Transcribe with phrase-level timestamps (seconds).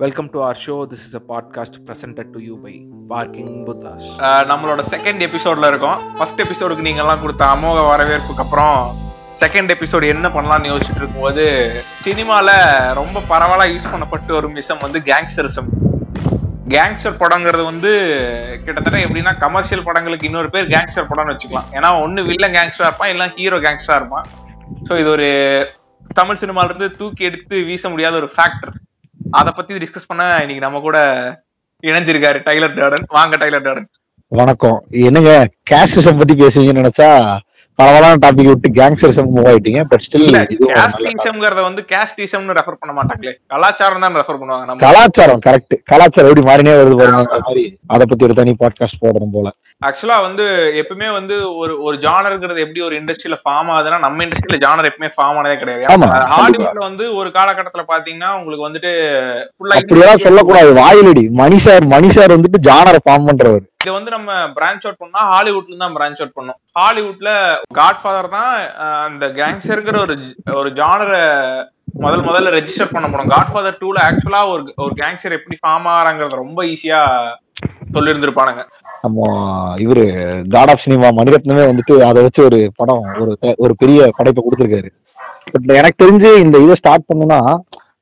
[0.00, 2.72] Welcome to our show this is a podcast presented to you by
[3.10, 4.06] barking Buddhas
[4.50, 5.98] நம்மளோட second எபிசோட்ல இருக்கோம்.
[6.18, 8.76] First எபிசோடுக்கு நீங்க எல்லாம் கொடுத்த அமோக வரவேற்புக்கு அப்புறம்
[9.42, 11.44] செகண்ட் எபிசோடு என்ன பண்ணலாம்னு யோசிச்சுட்டு இருக்கும்போது
[12.04, 12.48] சினிமால
[13.00, 15.70] ரொம்ப பரவாயில்ல யூஸ் பண்ணப்பட்டு ஒரு மிஷம் வந்து கேங்ஸ்டரிசம்
[16.74, 17.90] கேங்ஸ்டர் படங்கிறது வந்து
[18.64, 21.68] கிட்டத்தட்ட எப்படின்னா கமர்ஷியல் படங்களுக்கு இன்னொரு பேர் கேங்ஸ்டர் படம்னு வச்சுக்கலாம்.
[21.78, 24.28] ஏன்னா ஒன்னு வில்லன் கேங்ஸ்டரா இருப்பான் இல்லை ஹீரோ கேங்ஸ்டரா இருப்பான்.
[24.88, 25.28] ஸோ இது ஒரு
[26.20, 28.72] தமிழ் சினிமால இருந்து தூக்கி எடுத்து வீச முடியாத ஒரு ஃபேக்டர்
[29.32, 30.98] அத பத்தி டிஸ்கஸ் பண்ண இன்னைக்கு நம்ம கூட
[31.84, 33.88] இணைஞ்சிருக்காரு டைலர் டார்டன் வாங்க டைலர் டார்டன்
[34.32, 34.76] வணக்கம்.
[35.02, 35.32] என்னங்க
[35.70, 37.08] கேஸ்டிசம் பத்தி பேசுவீங்கன்னு நினைச்சா
[37.78, 40.36] பரவலான டாபிக் விட்டு கேங்ஸ்டரிசம் மூவ் ஆயிட்டீங்க பட் ஸ்டில்.
[40.72, 43.32] கேஸ்டிசம்ங்கிறத வந்து கேஸ்டிசம்னு ரெஃபர் பண்ண மாட்டாங்களே.
[43.52, 44.82] கலாச்சாரம் தான் ரெஃபர் பண்ணுவாங்க நம்ம.
[44.86, 47.40] கலாச்சாரம் கரெக்ட் கலாச்சாரம் எப்படி மாறினே வருது பாருங்க.
[47.46, 49.50] மாதிரி அதை பத்தி ஒரு தனி பாட்காஸ்ட் போடணும் போல.
[49.88, 50.44] ஆக்சுவலா வந்து
[50.80, 55.38] எப்பவுமே வந்து ஒரு ஒரு ஜானருங்கிறது எப்படி ஒரு இண்டஸ்ட்ரியில ஃபார்ம் ஆகுதுன்னா நம்ம இண்டஸ்ட்ரியில ஜானர் எப்பவுமே ஃபார்ம்
[55.40, 56.10] ஆனதே கிடையாது.
[56.34, 58.92] ஹாலிவுட்ல வந்து ஒரு காலகட்டத்துல பாத்தீங்கன்னா உங்களுக்கு வந்துட்டு
[59.90, 60.70] ஃபுல்லா சொல்லக்கூடாது.
[60.82, 61.26] வாயிலடி.
[61.42, 63.66] மணிஷார் மணிஷார் வந்துட்டு ஜானரை ஃபார்ம் பண்றவர்.
[63.82, 66.58] இது வந்து நம்ம பிரான்ச் அவுட் பண்ணா ஹாலிவுட்ல தான் பிரான்ச் அவுட் பண்ணோம்.
[66.78, 67.30] ஹாலிவுட்ல
[67.78, 68.52] காட்ஃபாதர் தான்
[69.06, 70.14] அந்த கேங்ஸ்டருங்கிற ஒரு
[70.60, 71.22] ஒரு ஜானரை
[72.04, 73.32] முதல் முதல்ல ரெஜிஸ்டர் பண்ண போனோம்.
[73.34, 77.00] காட்ஃபாதர் டூல ஆக்சுவலா ஒரு ஒரு கேங்ஸ்டர் எப்படி ஃபார்ம் ஆகிறாங்கிறத ரொம்ப ஈஸியா
[77.96, 78.62] சொல்லியிருந்திருப்பானுங்க
[79.04, 79.20] நம்ம
[79.84, 80.04] இவரு
[80.54, 83.32] காட் ஆஃப் சினிமா மணிரத்னமே வந்துட்டு அதை வச்சு ஒரு படம் ஒரு
[83.64, 84.90] ஒரு பெரிய படைப்பை கொடுத்துருக்காரு.
[85.52, 87.40] பட் எனக்கு தெரிஞ்சு இந்த இதை ஸ்டார்ட் பண்ணுனா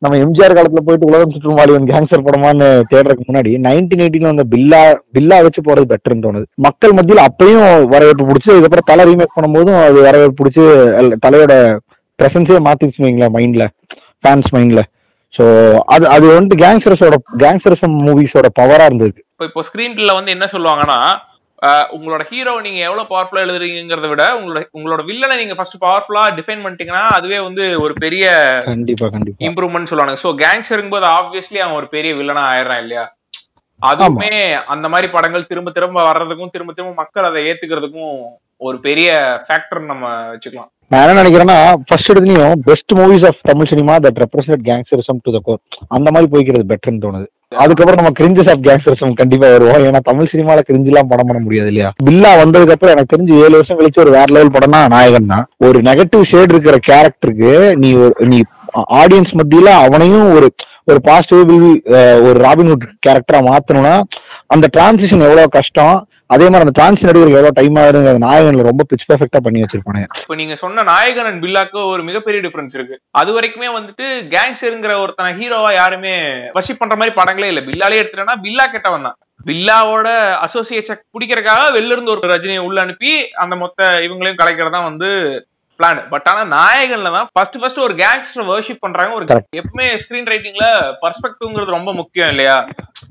[0.02, 4.80] நம்ம எம்ஜிஆர் காலத்துல போயிட்டு உலகம் சுற்றும் வாலிபன் கேங்ஸ்டர் படமான்னு தேடுறதுக்கு முன்னாடி நைன்டீன் எயிட்டில வந்த பில்லா
[5.16, 6.46] பில்லா வச்சு போறது பெட்டர்னு தோணுது.
[6.66, 10.62] மக்கள் மத்தியில் அப்பயும் வரவேற்பு பிடிச்சி இதுக்கப்புறம் தலை ரீமேக் பண்ணும்போதும் அது வரவேற்பு பிடிச்சி
[11.24, 11.54] தலையோட
[12.18, 13.66] பிரசன்ஸே மாத்திருச்சு வைங்களேன் மைண்ட்ல
[14.24, 14.82] ஃபேன்ஸ் மைண்ட்ல
[15.34, 15.44] சோ
[15.94, 19.12] அது அது வந்துட்டு கேங்ஸ்டர்ஸோட கேங்ஸ்டர்ஸ் மூவிஸோட பவரா இருந்தது.
[19.34, 20.96] இப்போ இப்போ ஸ்கிரீன்ல வந்து என்ன சொல்லுவாங்கன்னா
[21.94, 27.04] உங்களோட ஹீரோ நீங்க எவ்வளவு பவர்ஃபுல்லா எழுதுறீங்கிறத விட உங்களோட உங்களோட வில்லனை நீங்க ஃபர்ஸ்ட் பவர்ஃபுல்லா டிஃபைன் பண்ணிட்டீங்கன்னா
[27.16, 28.26] அதுவே வந்து ஒரு பெரிய
[28.70, 29.40] கண்டிப்பா கண்டிப்பா.
[29.48, 33.04] இம்ப்ரூவ்மெண்ட் சொல்லுவாங்க சோ கேங்ஸ்டருங்க போது ஆப்வியஸ்லி அவன் ஒரு பெரிய வில்லனா ஆயிடுறான் இல்லையா?
[33.80, 34.30] அதுவுமே
[34.74, 38.14] அந்த மாதிரி படங்கள் திரும்ப திரும்ப வர்றதுக்கும் திரும்ப திரும்ப மக்கள் அதை ஏத்துக்கிறதுக்கும்
[38.68, 39.10] ஒரு பெரிய
[39.46, 40.70] ஃபேக்டர் நம்ம வச்சுக்கலாம்.
[40.90, 41.58] நான் என்ன நினைக்கிறேன்னா
[41.88, 45.60] first எடுத்துலயும் best movies of Tamil cinema that represent gangsterism to the core
[45.96, 47.28] அந்த மாதிரி போய்க்கிறது பெட்டர்னு தோணுது.
[47.52, 49.84] அதுக்கப்புறம் நம்ம கிரிஞ்சஸ் ஆஃப் கேங்ஸ்டரிசம் கண்டிப்பா வருவோம்.
[49.88, 51.88] ஏன்னா தமிழ் சினிமால கிரிஞ்சு எல்லாம் படம் பண்ண முடியாது இல்லையா?
[52.06, 55.46] பில்லா வந்ததுக்கு அப்புறம் எனக்கு தெரிஞ்சு ஏழு வருஷம் கழிச்சு ஒரு வேற லெவல் படம்னா நாயகன் தான்.
[55.66, 57.52] ஒரு நெகட்டிவ் ஷேட் இருக்கிற கேரக்டருக்கு
[57.82, 58.38] நீ ஒரு நீ
[59.02, 60.48] ஆடியன்ஸ் மத்தியில அவனையும் ஒரு
[60.90, 61.50] ஒரு பாசிட்டிவ்
[62.26, 63.94] ஒரு ராபின்வுட் கேரக்டரா மாத்தணும்னா
[64.54, 65.96] அந்த டிரான்சிஷன் எவ்வளவு கஷ்டம்?
[66.30, 70.34] அதே மாதிரி அந்த டிரான்சிஷன் எடுக்கிறதுக்கு எவ்வளவு டைம் ஆகுதுங்க நாயகன்ல ரொம்ப பிச் பெர்ஃபெக்டா பண்ணி வச்சிருப்பானே இப்ப
[70.34, 72.96] நீங்க சொன்ன நாயகன் அண்ட் பில்லாக்கு ஒரு மிகப்பெரிய டிஃபரன்ஸ் இருக்கு.
[73.12, 76.14] அது வரைக்குமே வந்துட்டு கேங்ஸ்டருங்கிற ஒருத்தனை ஹீரோவா யாருமே
[76.54, 77.62] வர்ஷிப் பண்ற மாதிரி படங்களே இல்ல.
[77.62, 79.18] பில்லாலே எடுத்துட்டேன்னா பில்லா கெட்டவன் தான்.
[79.46, 80.08] பில்லாவோட
[80.46, 85.08] அசோசியேஷன் பிடிக்கிறதுக்காக வெளில இருந்து ஒரு ரஜினியை உள்ள அனுப்பி அந்த மொத்த இவங்களையும் கலைக்கிறதா வந்து
[85.80, 89.26] பிளான் பட் ஆனா நாயகன்ல தான் ஃபர்ஸ்ட் ஃபர்ஸ்ட் ஒரு கேங்ஸ்டர் வர்ஷிப் பண்றாங்க ஒரு.
[89.58, 90.66] எப்பவுமே ஸ்கிரீன் ரைட்டிங்ல
[91.02, 92.56] பர்ஸ்பெக்டிவ்ங்கிறது ரொம்ப முக்கியம் இல்லையா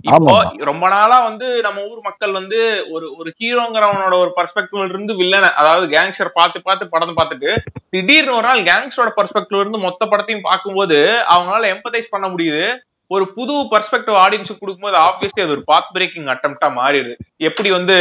[0.09, 0.33] இப்போ.
[0.69, 2.59] ரொம்ப நாளா வந்து நம்ம ஊர் மக்கள் வந்து
[2.93, 7.51] ஒரு ஒரு ஹீரோங்கிறவனோட ஒரு பர்ஸ்பெக்டிவ்ல இருந்து வில்லனை அதாவது கேங்ஸ்டர் பார்த்து பார்த்து படம் பார்த்துட்டு
[7.93, 10.99] திடீர்னு ஒரு நாள் கேங்ஸ்டரோட பர்ஸ்பெக்டிவ்ல இருந்து மொத்த படத்தையும் பார்க்கும்போது
[11.31, 12.65] அவங்களால எம்பத்தைஸ் பண்ண முடியுது
[13.11, 17.13] ஒரு புது பர்ஸ்பெக்டிவ் ஆடியன்ஸுக்கு கொடுக்கும்போது ஆப்வியஸ்லி அது ஒரு பாத் பிரேக்கிங் அட்டம்ப்டா மாறிடுது.
[17.47, 17.95] எப்படி வந்து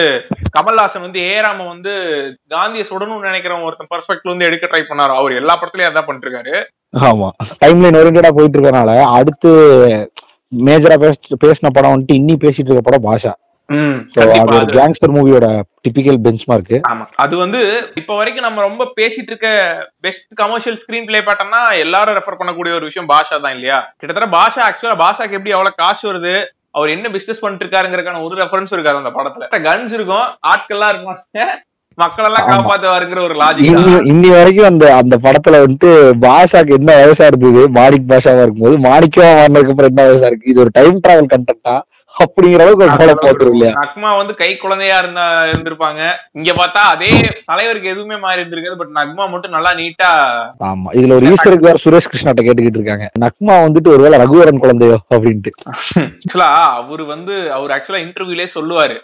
[0.57, 1.93] கமல்ஹாசன் வந்து ஏராம வந்து
[2.51, 5.15] காந்தியை சுடணும்னு நினைக்கிற ஒருத்தன் பர்ஸ்பெக்டிவ் வந்து எடுக்க ட்ரை பண்ணாரு.
[5.21, 6.55] அவர் எல்லா படத்துலயும் அதான் பண்ணிருக்காரு
[7.09, 7.29] ஆமா.
[7.63, 9.51] டைம்ல நெருங்கடா ஓரியன்டா போயிட்டு இருக்கறனால அடுத்து
[10.53, 13.33] மேஜரா பேச பேசின படம் வந்துட்டு இன்னி பேசிட்டு இருக்க படம் பாஷா.
[14.75, 15.47] கேங்ஸ்டர் மூவியோட
[15.85, 17.05] டிபிக்கல் பெஞ்ச் மார்க் ஆமா.
[17.25, 17.61] அது வந்து
[18.01, 19.49] இப்ப வரைக்கும் நம்ம ரொம்ப பேசிட்டு இருக்க
[20.05, 23.79] பெஸ்ட் கமர்ஷியல் ஸ்கிரீன் பிளே பேட்டர்னா எல்லாரும் ரெஃபர் பண்ணக்கூடிய ஒரு விஷயம் பாஷா தான் இல்லையா?
[23.95, 26.35] கிட்டத்தட்ட பாஷா ஆக்சுவலா பாஷாக்கு எப்படி எவ்வளவு காசு வருது
[26.75, 29.47] அவர் என்ன பிசினஸ் பண்ணிட்டு இருக்காருங்கிறதுக்கான ஒரு ரெஃபரன்ஸ் இருக்காது அந்த படத்துல.
[29.67, 31.47] கன்ஸ் இருக்கும் ஆட்கள்லாம் இருப்பாங்க
[31.99, 32.53] மக்கள் எல்லாம் ஆமா.
[32.55, 35.91] காப்பாத்துவாருங்கிற ஒரு லாஜிக் இன்னி வரைக்கும் அந்த அந்த படத்துல வந்துட்டு
[36.25, 40.73] பாஷாக்கு என்ன வயசா இருந்தது மாணிக் பாஷாவா இருக்கும்போது மாணிக்கமா மாறினதுக்கு அப்புறம் என்ன வயசா இருக்கு இது ஒரு
[40.77, 41.77] டைம் டிராவல் கண்டென்ட்டா
[42.25, 43.73] அப்படிங்கிற அளவுக்கு ஒரு படம் போட்டுரும் இல்லையா?
[43.81, 46.01] நக்மா வந்து கை குழந்தையா இருந்தா இருந்திருப்பாங்க.
[46.39, 47.11] இங்க பார்த்தா அதே
[47.51, 50.11] தலைவருக்கு எதுவுமே மாறி இருந்திருக்காது பட் நக்மா மட்டும் நல்லா நீட்டா
[50.71, 53.09] ஆமா இதுல ஒரு ஈஸ்வருக்கு வேற சுரேஷ் கிருஷ்ணாட்ட கேட்டுக்கிட்டு இருக்காங்க.
[53.25, 55.53] நக்மா வந்துட்டு ஒருவேளை ரகுவரன் குழந்தையோ அப்படின்ட்டு.
[55.75, 56.51] ஆக்சுவலா
[56.81, 58.99] அவரு வந்து அவர் ஆக்சுவலா இன்டர்வியூலே சொல்லுவாரு.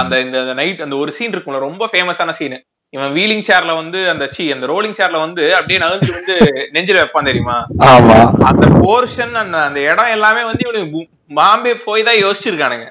[0.00, 2.56] அந்த இந்த நைட் அந்த ஒரு சீன் இருக்கும்ல ரொம்ப ஃபேமஸான சீன்
[2.94, 6.34] இவன் வீலிங் சேர்ல வந்து அந்த சி அந்த ரோலிங் சேர்ல வந்து அப்படியே நகர்ந்து வந்து
[6.74, 7.58] நெஞ்சில வைப்பான் தெரியுமா?
[7.90, 8.16] ஆமா.
[8.48, 11.02] அந்த போர்ஷன் அந்த அந்த இடம் எல்லாமே வந்து இவனுக்கு
[11.38, 12.88] பாம்பே போய் தான் யோசிச்சிருக்கானுங்க.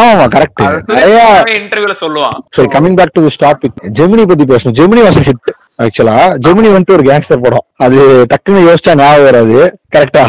[0.00, 0.62] ஆமா கரெக்ட்
[1.60, 2.36] இன்டர்வியூல சொல்லுவான்.
[2.56, 4.76] சரி coming back to this topic Gemini பத்தி பேசணும்.
[4.78, 5.52] ஜெமினி வாஸ் ஹிட்
[5.84, 7.66] ஆக்சுவலா ஜெமினி வந்துட்டு ஒரு கேங்ஸ்டர் படம்.
[7.84, 7.98] அது
[8.32, 9.58] டக்குன்னு யோசிச்சா ஞாபகம் வராது.
[9.96, 10.24] கரெக்டா.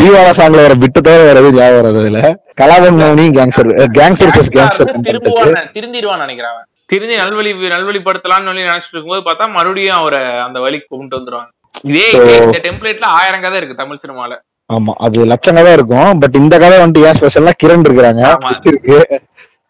[0.00, 2.20] தீவாரா சாங்ல வர பிட்டு தவிர வராது ஞாபகம் வராது அதுல.
[2.62, 6.60] கலாபன் மௌனி கேங்ஸ்டர் கேங்ஸ்டர் கேங்ஸ்டர் திரும்புவான் திருந்திடுவான் நினைக்கிறேன்.
[6.90, 11.50] திருந்தி நல்வழி நல்வழிப்படுத்தலாம்னு சொல்லி நினைச்சிட்டு இருக்கும்போது பார்த்தா மறுபடியும் அவரை அந்த வழிக்கு கொண்டு வந்துருவாங்க.
[11.90, 12.06] இதே
[12.46, 14.32] இந்த டெம்ப்ளேட்ல ஆயிரம் கதை இருக்கு தமிழ் சினிமால.
[14.70, 16.10] ஆமா அது லட்சங்க தான் இருக்கும்.
[16.22, 18.22] பட் இந்த கதை வந்துட்டு ஏன் ஸ்பெஷல்னா கிரண் இருக்கிறாங்க.
[18.70, 18.98] இருக்கு.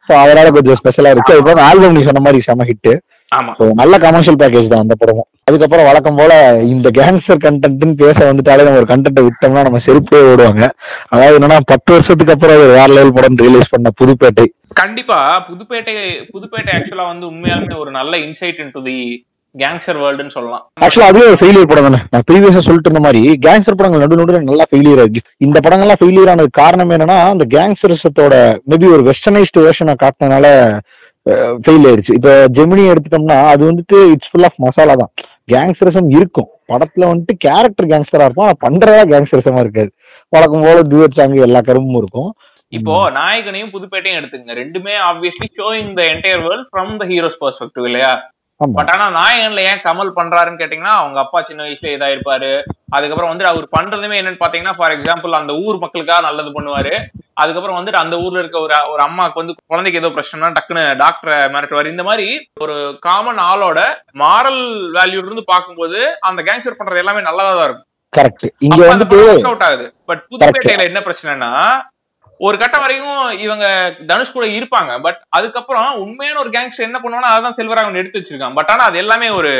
[0.08, 1.34] அதனால கொஞ்சம் ஸ்பெஷலா இருக்கு.
[1.40, 2.92] இப்போ ஆல்பம் நீ சொன்ன மாதிரி செம ஹிட்
[3.38, 3.52] ஆமா.
[3.80, 5.29] நல்ல கமர்ஷியல் பேக்கேஜ் தான் அந்த படமும்.
[5.48, 6.32] அதுக்கப்புறம் வழக்கம் போல
[6.72, 10.64] இந்த கேங்ஸ்டர் கண்டென்ட்னு பேச வந்துட்டாலே நம்ம ஒரு கண்டென்ட்டை விட்டோம்னா நம்ம செருப்பே ஓடுவாங்க.
[11.12, 14.46] அதாவது என்னன்னா பத்து வருஷத்துக்கு அப்புறம் ஒரு வேற லெவல் படம் ரிலீஸ் பண்ண புதுப்பேட்டை.
[14.82, 15.94] கண்டிப்பா புதுப்பேட்டை
[16.34, 18.96] புதுப்பேட்டை ஆக்சுவலா வந்து உண்மையாலுமே ஒரு நல்ல இன்சைட் இன்டு தி
[19.54, 20.64] கேங்ஸ்டர் வேர்ல்டுன்னு சொல்லலாம்.
[20.84, 22.00] ஆக்சுவலா அதுவே ஒரு ஃபெயிலியர் படம் தானே.
[22.12, 26.30] நான் ப்ரீவியஸா சொல்லிட்டு இருந்த மாதிரி கேங்ஸ்டர் படங்கள் நடு நடுவில் நல்லா ஃபெயிலியர் ஆகுது இந்த படங்கள்லாம் ஃபெயிலியர்
[26.34, 28.34] ஆனது காரணம் என்னன்னா அந்த கேங்ஸ்டரிசத்தோட
[28.72, 30.46] மேபி ஒரு வெஸ்டர்னைஸ்டு வேர்ஷனை காட்டினனால
[31.64, 32.14] ஃபெயில் ஆயிடுச்சு.
[32.18, 35.12] இப்போ ஜெமினி எடுத்துட்டோம்னா அது வந்துட்டு இட்ஸ் ஃபுல் ஆஃப் மசாலா தான்.
[35.52, 36.50] கேங்ஸ்டரிசம் இருக்கும்.
[36.72, 39.90] படத்துல வந்துட்டு கேரக்டர் கேங்ஸ்டரா இருக்கும் ஆனா பண்றதா கேங்ஸ்டரிசமா இருக்காது.
[40.32, 42.30] வழக்கம் போல டியூட் சாங் எல்லா கரும்பும் இருக்கும்.
[42.72, 48.12] இப்போ நாயகனையும் புதுப்பேட்டையும் எடுத்துங்க ரெண்டுமே obviously showing the entire world from the hero's perspective இல்லையா?
[48.76, 52.50] பட் ஆனா நாயகன்ல ஏன் கமல் பண்றாருன்னு கேட்டீங்கன்னா அவங்க அப்பா சின்ன வயசுல இதா இருப்பாரு
[52.96, 56.94] அதுக்கப்புறம் வந்துட்டு அவர் பண்றதுமே என்னன்னு பாத்தீங்கன்னா ஃபார் எக்ஸாம்பிள் அந்த ஊர் மக்களுக்காக நல்லது பண்ணுவாரு.
[57.42, 61.92] அதுக்கப்புறம் வந்துட்டு அந்த ஊர்ல இருக்க ஒரு ஒரு அம்மாவுக்கு வந்து குழந்தைக்கு ஏதோ பிரச்சனைனா டக்குன்னு டாக்டரை மிரட்டுவாரு.
[61.94, 62.26] இந்த மாதிரி
[62.64, 62.76] ஒரு
[63.06, 63.80] காமன் ஆளோட
[64.22, 64.62] மாரல்
[64.96, 67.88] வேல்யூ இருந்து பார்க்கும்போது அந்த கேங்ஸ்டர் பண்றது எல்லாமே நல்லதா தான் இருக்கும்.
[68.12, 71.50] கரெக்ட் இங்க வந்துட்டு பட் புதுப்பேட்டையில என்ன பிரச்சனைனா
[72.46, 73.66] ஒரு கட்டம் வரைக்கும் இவங்க
[74.10, 74.92] தனுஷ் கூட இருப்பாங்க.
[75.06, 78.56] பட் அதுக்கப்புறம் உண்மையான ஒரு கேங்ஸ்டர் என்ன பண்ணுவானோ அதான் செல்வராகவன் எடுத்து வச்சிருக்கான்.
[78.58, 79.52] பட் ஆனா அது எல்லாமே ஒரு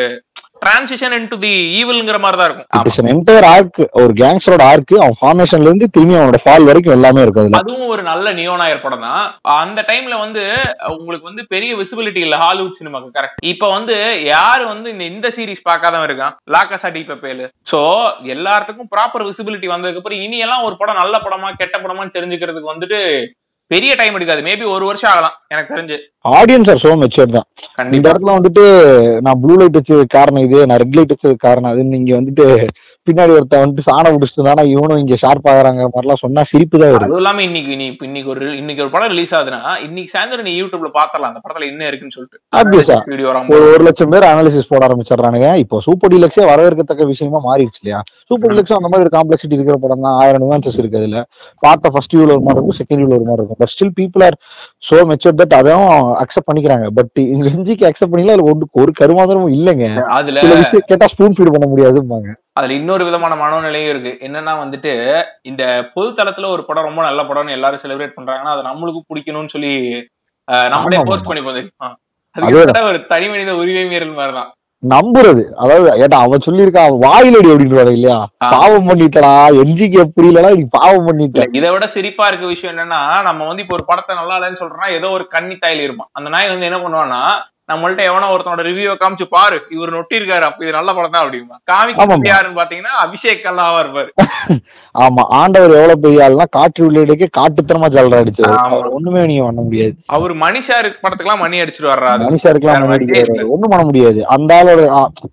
[0.64, 3.08] டிரான்சிஷன் இன்டு தி ஈவில்ங்கிற மாதிரி தான் இருக்கும்.
[3.12, 7.60] என்டையர் ஆர்க் ஒரு கேங்ஸ்டரோட ஆர்க் அவன் ஃபார்மேஷன்ல இருந்து திரும்பி அவனோட ஃபால் வரைக்கும் எல்லாமே இருக்கும் அதுல.
[7.62, 9.24] அதுவும் ஒரு நல்ல நியோனாயர் படம் தான்.
[9.62, 10.44] அந்த டைம்ல வந்து
[10.98, 13.96] உங்களுக்கு வந்து பெரிய விசிபிலிட்டி இல்ல ஹாலிவுட் சினிமாக்கு கரெக்ட் இப்ப வந்து
[14.34, 16.36] யாரு வந்து இந்த இந்த சீரிஸ் பார்க்காதவன் இருக்கான்?
[16.54, 17.46] லாக்கசா டி பேலு.
[17.72, 17.80] சோ
[18.36, 23.00] எல்லாத்துக்கும் ப்ராப்பர் விசிபிலிட்டி வந்ததுக்கு அப்புறம் இனி எல்லாம் ஒரு படம் நல்ல படமா கெட்ட படமான்னு தெரிஞ்சுக்கிறதுக்கு வந்துட்டு
[23.72, 24.40] பெரிய டைம் எடுக்காது.
[24.48, 25.96] மேபி ஒரு வருஷம் ஆகலாம் எனக்கு தெரிஞ்சு.
[26.38, 27.46] ஆடியன்ஸ் ஆர் சோ மெச்சூர் தான்.
[27.96, 28.64] இந்த இடத்துல வந்துட்டு
[29.26, 32.46] நான் ப்ளூ லைட் வச்சது காரணம் இது நான் ரெட் லைட் வச்சது காரணம் அதுன்னு இங்க வந்துட்டு
[33.06, 37.18] பின்னாடி ஒருத்தன் வந்துட்டு சாணம் பிடிச்சிட்டு இருந்தானா இவனும் இங்க ஷார்ப் ஆகுறாங்க மாதிரிலாம் சொன்னா சிரிப்பு தான் வருது
[37.20, 41.30] இல்லாம இன்னைக்கு நீ இன்னைக்கு ஒரு இன்னைக்கு ஒரு படம் ரிலீஸ் ஆகுதுன்னா இன்னைக்கு சாயந்தரம் நீ யூடியூப்ல பாத்தரலாம்
[41.32, 42.38] அந்த படத்துல என்ன இருக்குன்னு சொல்லிட்டு.
[43.54, 45.48] ஒரு ஒரு லட்சம் பேர் அனாலிசிஸ் போட ஆரம்பிச்சிடுறானுங்க.
[45.62, 48.00] இப்போ சூப்பர் டீலக்ஸே வரவேற்கத்தக்க விஷயமா மாறிடுச்சு இல்லையா?
[48.30, 50.18] சூப்பர் டீலக்ஸ் அந்த மாதிரி ஒரு காம்ப்ளெக்சிட்டி இருக்கிற படம் தான்.
[50.22, 51.22] ஆயிரம் நியூன்சஸ் இருக்கு அதுல.
[51.66, 53.60] பார்த்த ஃபர்ஸ்ட் வியூல ஒரு மாதிரி இருக்கும் செகண்ட் வியூல ஒரு மாதிரி இருக்கும்.
[53.62, 54.38] But still people are
[54.90, 55.88] so mature that அதையும்
[56.24, 56.86] அக்செப்ட் பண்ணிக்கிறாங்க.
[56.98, 59.88] பட் இங்க இஞ்சிக்கு அக்செப்ட் பண்ணிக்கல அதுல ஒன்று ஒரு கருமாந்திரமும் இல்லைங்க.
[60.18, 60.46] அதுல
[60.92, 62.30] கேட்டா ஸ்பூன் ஃபீட் பண்ண முடியாதும்பாங்க.
[62.60, 64.12] அதுல இன்னொரு விதமான மனோநிலையும் இருக்கு.
[64.26, 64.92] என்னன்னா வந்துட்டு
[65.50, 65.64] இந்த
[65.94, 69.74] பொது தளத்துல ஒரு படம் ரொம்ப நல்ல படம்னு எல்லாரும் செலிப்ரேட் பண்றாங்கன்னா அது நம்மளுக்கும் பிடிக்கணும்னு சொல்லி
[70.74, 71.28] நம்மளே போஸ்ட்.
[71.28, 71.98] பண்ணி போதும்
[72.36, 74.50] அது ஒரு தனி மனித உரிமை மீறல் மாதிரிதான்.
[74.82, 75.42] நம்புறது.
[75.62, 78.18] அதாவது ஏட்டா அவன் சொல்லியிருக்கான் வாயிலடி அப்படின்னு இல்லையா.
[78.54, 81.44] பாவம் பண்ணிட்டடா என்ஜிக்கு புரியலனா நீ பாவம் பண்ணிட்ட.
[81.58, 85.10] இதை விட சிரிப்பா இருக்க விஷயம் என்னன்னா நம்ம வந்து இப்போ ஒரு படத்தை நல்லா இல்லைன்னு சொல்றோம்னா ஏதோ
[85.16, 86.10] ஒரு கன்னி தாயில் இருப்பான்.
[86.18, 87.20] அந்த நாய் வந்து என்ன பண்ணுவான்னா
[87.70, 91.56] நம்மள்ட்ட எவனோ ஒருத்தனோட ரிவ்யூ காமிச்சு பாரு இவர் நொட்டி இருக்காரு அப்ப இது நல்ல படம் தான் அப்படிமா
[91.98, 92.16] ஆமாமா.
[92.28, 94.10] யாருன்னு பாத்தீங்கன்னா அபிஷேக் கல்லாவா இருப்பாரு.
[94.94, 98.48] ஆமா ஆண்டவர் எவ்வளவு பெரிய ஆளுனா காற்று உள்ளிடையே காட்டுத்தனமா ஜல்ற அடிச்சது
[98.96, 99.94] ஒண்ணுமே நீங்க பண்ண முடியாது.
[100.16, 102.88] அவர் மணிஷா இருக்கு படத்துக்குலாம் மணி அடிச்சிட்டு வர்றாரு மனுஷா இருக்கலாம்.
[103.54, 104.20] ஒண்ணும் பண்ண முடியாது.
[104.34, 104.80] அந்த ஆளோட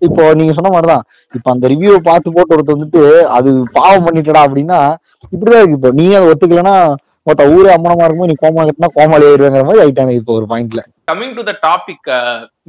[0.06, 3.02] இப்போ நீங்க சொன்ன மாதிரிதான் இப்ப அந்த ரிவ்யூ பார்த்து போட்டு ஒருத்தர் வந்துட்டு
[3.38, 4.80] அது பாவம் பண்ணிட்டடா அப்படின்னா
[5.32, 5.92] இப்படிதான் இருக்கு இப்போ.
[5.98, 6.76] நீ அதை ஒத்துக்கலன்னா
[7.28, 11.36] மொத்த ஊரே அம்மனமா இருக்கும்போது நீ கோமா கட்டினா கோமாளி ஆயிடுவேங்கிற மாதிரி ஆயிட்டாங்க இப்போ ஒரு பாயிண்ட்ல coming
[11.36, 12.08] to the topic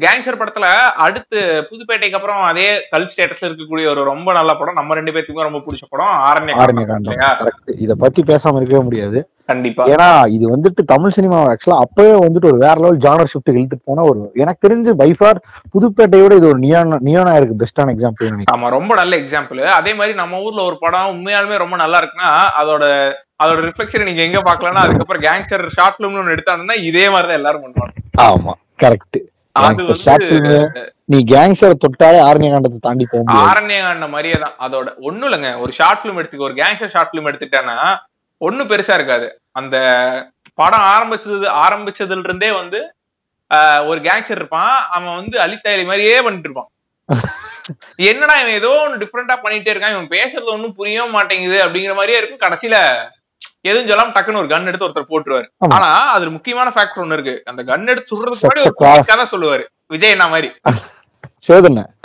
[0.04, 0.68] gangster படத்துல
[1.06, 1.40] அடுத்து
[1.70, 5.88] புதுப்பேட்டைக்கு அப்புறம் அதே கல் ஸ்டேட்டஸ்ல இருக்கக்கூடிய ஒரு ரொம்ப நல்ல படம் நம்ம ரெண்டு பேத்துக்குமே ரொம்ப பிடிச்ச
[5.90, 7.52] படம் ஆரண்ய ஆரண்ய காண்டம்
[7.84, 9.20] இத பத்தி பேசாம இருக்கவே முடியாது.
[9.50, 9.84] கண்டிப்பா.
[9.92, 14.04] ஏன்னா இது வந்துட்டு தமிழ் சினிமா ஆக்சுவலா அப்பவே வந்துட்டு ஒரு வேற லெவல் ஜானர் ஷிஃப்ட் இழுத்துட்டு போன
[14.10, 15.40] ஒரு எனக்கு தெரிஞ்சு பைஃபார்
[15.74, 20.42] புதுப்பேட்டையோட இது ஒரு நியோனா நியோனா இருக்கு பெஸ்டான எக்ஸாம்பிள் ஆமா ரொம்ப நல்ல எக்ஸாம்பிள் அதே மாதிரி நம்ம
[20.46, 22.84] ஊர்ல ஒரு படம் உண்மையாலுமே ரொம்ப நல்லா இருக்குன்னா அதோட
[23.44, 27.66] அதோட ரிஃப்ளெக்ஷன் நீங்க எங்க பாக்கலன்னா அதுக்கப்புறம் கேங்ஸ்டர் ஷார்ட் பிலிம்னு ஒன்று எடுத்தாங்கன்னா இதே மாதிரி தான் எல்லாரும்
[27.66, 27.96] பண்ணுவாங்க.
[28.30, 28.54] ஆமா
[28.84, 29.20] கரெக்ட்
[29.60, 30.58] அது வந்து
[31.12, 33.48] நீ கேங்ஸ்டர் தொட்டாலே ஆரண்ய காண்டத்தை தாண்டி போக முடியாது.
[33.52, 35.52] ஆரண்யகாண்ட மாதிரியே தான் அதோட ஒண்ணும் இல்லைங்க.
[35.64, 37.78] ஒரு ஷார்ட் பிலிம் எடுத்துக்க ஒரு கேங்ஸ்டர் ஷார்ட் பிலிம் எடுத்துட்டேன்னா
[38.42, 39.28] ஒண்ணும் பெருசா இருக்காது.
[39.60, 39.76] அந்த
[40.62, 42.80] படம் ஆரம்பிச்சது ஆரம்பிச்சதுல இருந்தே வந்து
[43.90, 44.74] ஒரு கேங்ஸ்டர் இருப்பான்.
[44.96, 46.72] அவன் வந்து அலித்தாயலி மாதிரியே பண்ணிட்டு இருப்பான்
[48.10, 49.96] என்னடா இவன் ஏதோ ஒன்னு டிஃப்ரெண்டா பண்ணிட்டே இருக்கான்.
[49.96, 52.44] இவன் பேசுறது ஒண்ணும் புரியவே மாட்டேங்குது அப்படிங்கிற மாதிரியே இருக்கும்.
[52.46, 52.78] கடைசியில
[53.62, 55.48] எதுவும் சொல்லாம டக்குன்னு ஒரு கன் எடுத்து ஒருத்தர் போட்டுருவாரு.
[55.76, 57.42] ஆனா அதுல முக்கியமான ஃபேக்டர் ஒண்ணு இருக்கு.
[57.46, 59.04] அந்த கன் எடுத்து சுடுறதுக்கு முன்னாடி ஒரு.
[59.12, 59.64] கதை சொல்லுவாரு.
[59.88, 60.50] விஜய் என்ன மாதிரி?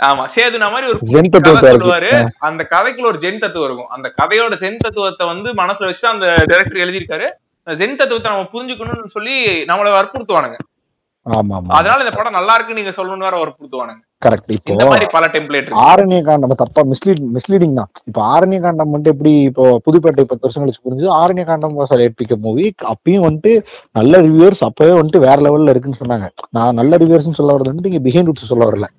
[0.07, 0.99] ஆமா சேதுனா மாதிரி ஒரு
[1.31, 2.11] கதை சொல்லுவாரு.
[2.49, 3.91] அந்த கதைக்குள்ள ஒரு ஜென் தத்துவம் இருக்கும்.
[3.95, 7.27] அந்த கதையோட ஜென் தத்துவத்தை வந்து மனசுல வச்சு அந்த டைரக்டர் எழுதியிருக்காரு.
[7.63, 9.35] அந்த ஜென் தத்துவத்தை நம்ம புரிஞ்சுக்கணும்னு சொல்லி
[9.71, 10.57] நம்மளை வற்புறுத்துவானுங்க.
[11.77, 14.01] அதனால இந்த படம் நல்லா இருக்குன்னு நீங்க சொல்லணும்னு வேற வற்புறுத்துவானுங்க.
[14.25, 15.85] கரெக்ட் இந்த இப்போ மாதிரி பல டெம்ப்ளேட் இருக்கு.
[15.91, 17.89] ஆரண்ய காண்டம் தப்பா மிஸ்லீட் மிஸ்லீடிங் தான்.
[18.09, 22.37] இப்போ ஆரண்ய காண்டம் வந்துட்டு எப்படி இப்போ புதுப்பேட்டை பத்து வருஷம் கழிச்சு புரிஞ்சு ஆரண்ய காண்டம் வாஸ் ஏற்பிக்க
[22.45, 23.53] மூவி அப்பயும் வந்துட்டு
[23.99, 26.27] நல்ல ரிவ்யூவர்ஸ் அப்பவே வந்துட்டு வேற லெவல்ல இருக்குன்னு சொன்னாங்க.
[26.57, 28.89] நான் நல்ல ரிவ்யூவர்ஸ் சொல்ல வரது வந்துட்டு இங்க பிஹைண்ட் ரூட்ஸ் சொல்ல வரல.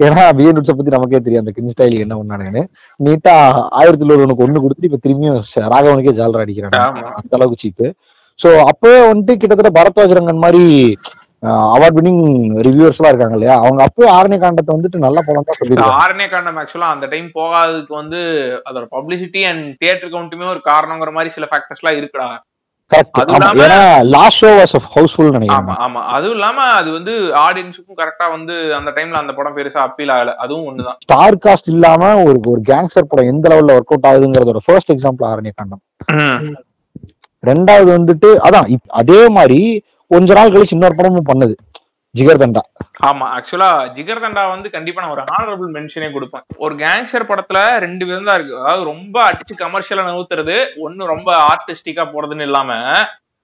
[0.00, 2.62] ஏன்னா பிஎன் பத்தி நமக்கே தெரியும் அந்த கிஞ்ச் ஸ்டைல் என்ன ஒண்ணானுங்கன்னு
[3.06, 3.32] நீட்டா
[3.78, 5.38] ஆயிரத்தி ஒருவனுக்கு ஒண்ணு கொடுத்துட்டு இப்ப திரும்பியும்
[5.72, 6.80] ராகவனுக்கே ஜாலரா அடிக்கிறாங்க.
[7.20, 7.86] அந்த அளவுக்கு சீப்பு
[8.42, 10.64] சோ அப்பவே வந்துட்டு கிட்டத்தட்ட பரத்வாஜ் ரங்கன் மாதிரி
[11.42, 12.22] அவார்ட் வின்னிங்
[12.66, 13.56] ரிவ்யூவர்ஸ் எல்லாம் இருக்காங்க இல்லையா?
[13.62, 17.94] அவங்க அப்பவே ஆரண்ய காண்டத்தை வந்துட்டு நல்ல படம் தான் சொல்லிருக்காங்க ஆர்னே காண்டம் ஆக்சுவலா அந்த டைம் போகாததுக்கு
[18.00, 18.20] வந்து
[18.68, 22.28] அதோட பப்ளிசிட்டி அண்ட் தியேட்டர் கவுண்ட்டுமே ஒரு காரணங்கிற மாதிரி சில ஃபேக்டர்ஸ் எல்லாம் இருக்குடா.
[26.12, 30.34] அதுவும் இல்லாம அது வந்து ஆடியன்ஸுக்கும் கரெக்டா வந்து அந்த டைம்ல அந்த படம் பெருசா அப்பீல் ஆகல.
[30.44, 30.98] அதுவும் ஒண்ணுதான்.
[31.04, 35.52] ஸ்டார் காஸ்ட் இல்லாம ஒரு ஒரு கேங்ஸ்டர் படம் எந்த லெவல்ல ஒர்க் அவுட் ஆகுதுங்கிறதோட ஃபர்ஸ்ட் எக்ஸாம்பிள் ஆரண்ய
[35.58, 35.82] காண்டம்.
[37.44, 38.68] ரெண்டாவது வந்துட்டு அதான்
[39.00, 39.60] அதே மாதிரி
[40.10, 41.54] கொஞ்ச நாள் கழிச்சு இன்னொரு படமும் பண்ணுது.
[42.14, 42.62] ஜிகர் தண்டா.
[43.08, 46.44] ஆமா ஆக்சுவலா ஜிகர் தண்டா வந்து கண்டிப்பா நான் ஒரு ஹானரபிள் மென்ஷனே கொடுப்பேன்.
[46.64, 48.56] ஒரு கேங்ஸ்டர் படத்துல ரெண்டு விதம் தான் இருக்கு.
[48.62, 52.70] அதாவது ரொம்ப அடிச்சு கமர்ஷியலா நவுத்துறது ஒண்ணு ரொம்ப ஆர்டிஸ்டிக்கா போறதுன்னு இல்லாம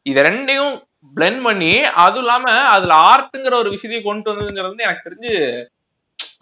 [0.06, 0.75] இத ரெண்டையும்
[1.16, 1.73] blend பண்ணி
[2.04, 5.35] அதுவும் இல்லாம அதுல ஆர்ட்ங்கிற ஒரு விஷயத்தையே கொண்டு வந்ததுங்கிறது வந்து எனக்கு தெரிஞ்சு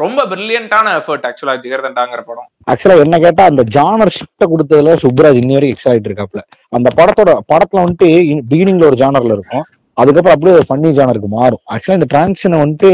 [0.02, 2.48] ரொம்ப பிரில்லியன்டான எஃபர்ட் ஆக்சுவலா ஜிகர் தண்டாங்கிற படம்.
[2.70, 6.42] ஆக்சுவலா என்ன கேட்டா அந்த ஜானர் ஷிஃப்ட கொடுத்ததுல சுப்ராஜ் இன்னி வரைக்கும் எக்ஸ்ட்ரா ஆயிட்டு இருக்காப்ல
[6.78, 8.08] அந்த படத்தோட படத்துல வந்துட்டு
[8.52, 9.64] பிகினிங்ல ஒரு ஜானர்ல இருக்கும்.
[10.02, 11.62] அதுக்கப்புறம் அப்படியே ஒரு ஃபன்னி ஜானருக்கு மாறும்.
[11.74, 12.90] ஆக்சுவலா இந்த டிரான்சிஷனை வந்துட்டு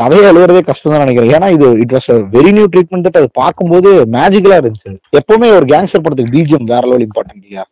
[0.00, 1.32] கதையை எழுதுறதே கஷ்டம் தான் நினைக்கிறேன்.
[1.36, 4.92] ஏன்னா இது it was very new treatment அது பார்க்கும்போது மேஜிக்கலா இருந்துச்சு.
[5.20, 7.64] எப்பவுமே ஒரு கேங்ஸ்டர் படத்துக்கு பிஜிஎம் வேற லெவல் இம்பார்ட்டன்ட் இல்லையா?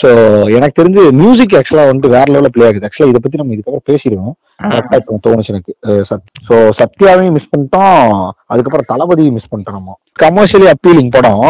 [0.00, 0.08] சோ
[0.56, 2.86] எனக்கு தெரிஞ்சு மியூசிக் ஆக்சுவலா வந்துட்டு வேற லெவலில் ப்ளே ஆகுது.
[2.88, 4.34] ஆக்சுவலா இதை பத்தி நம்ம இதுக்கப்புறம் பேசிடுவோம்.
[4.72, 5.72] கரெக்டா இப்போ தோணுச்சு எனக்கு.
[6.48, 8.12] ஸோ சத்யாவையும் மிஸ் பண்ணிட்டோம்.
[8.52, 9.96] அதுக்கப்புறம் தளபதியும் மிஸ் பண்ணிட்டோம் நம்ம.
[10.22, 11.44] கமர்ஷியலி அப்பீலிங் படம்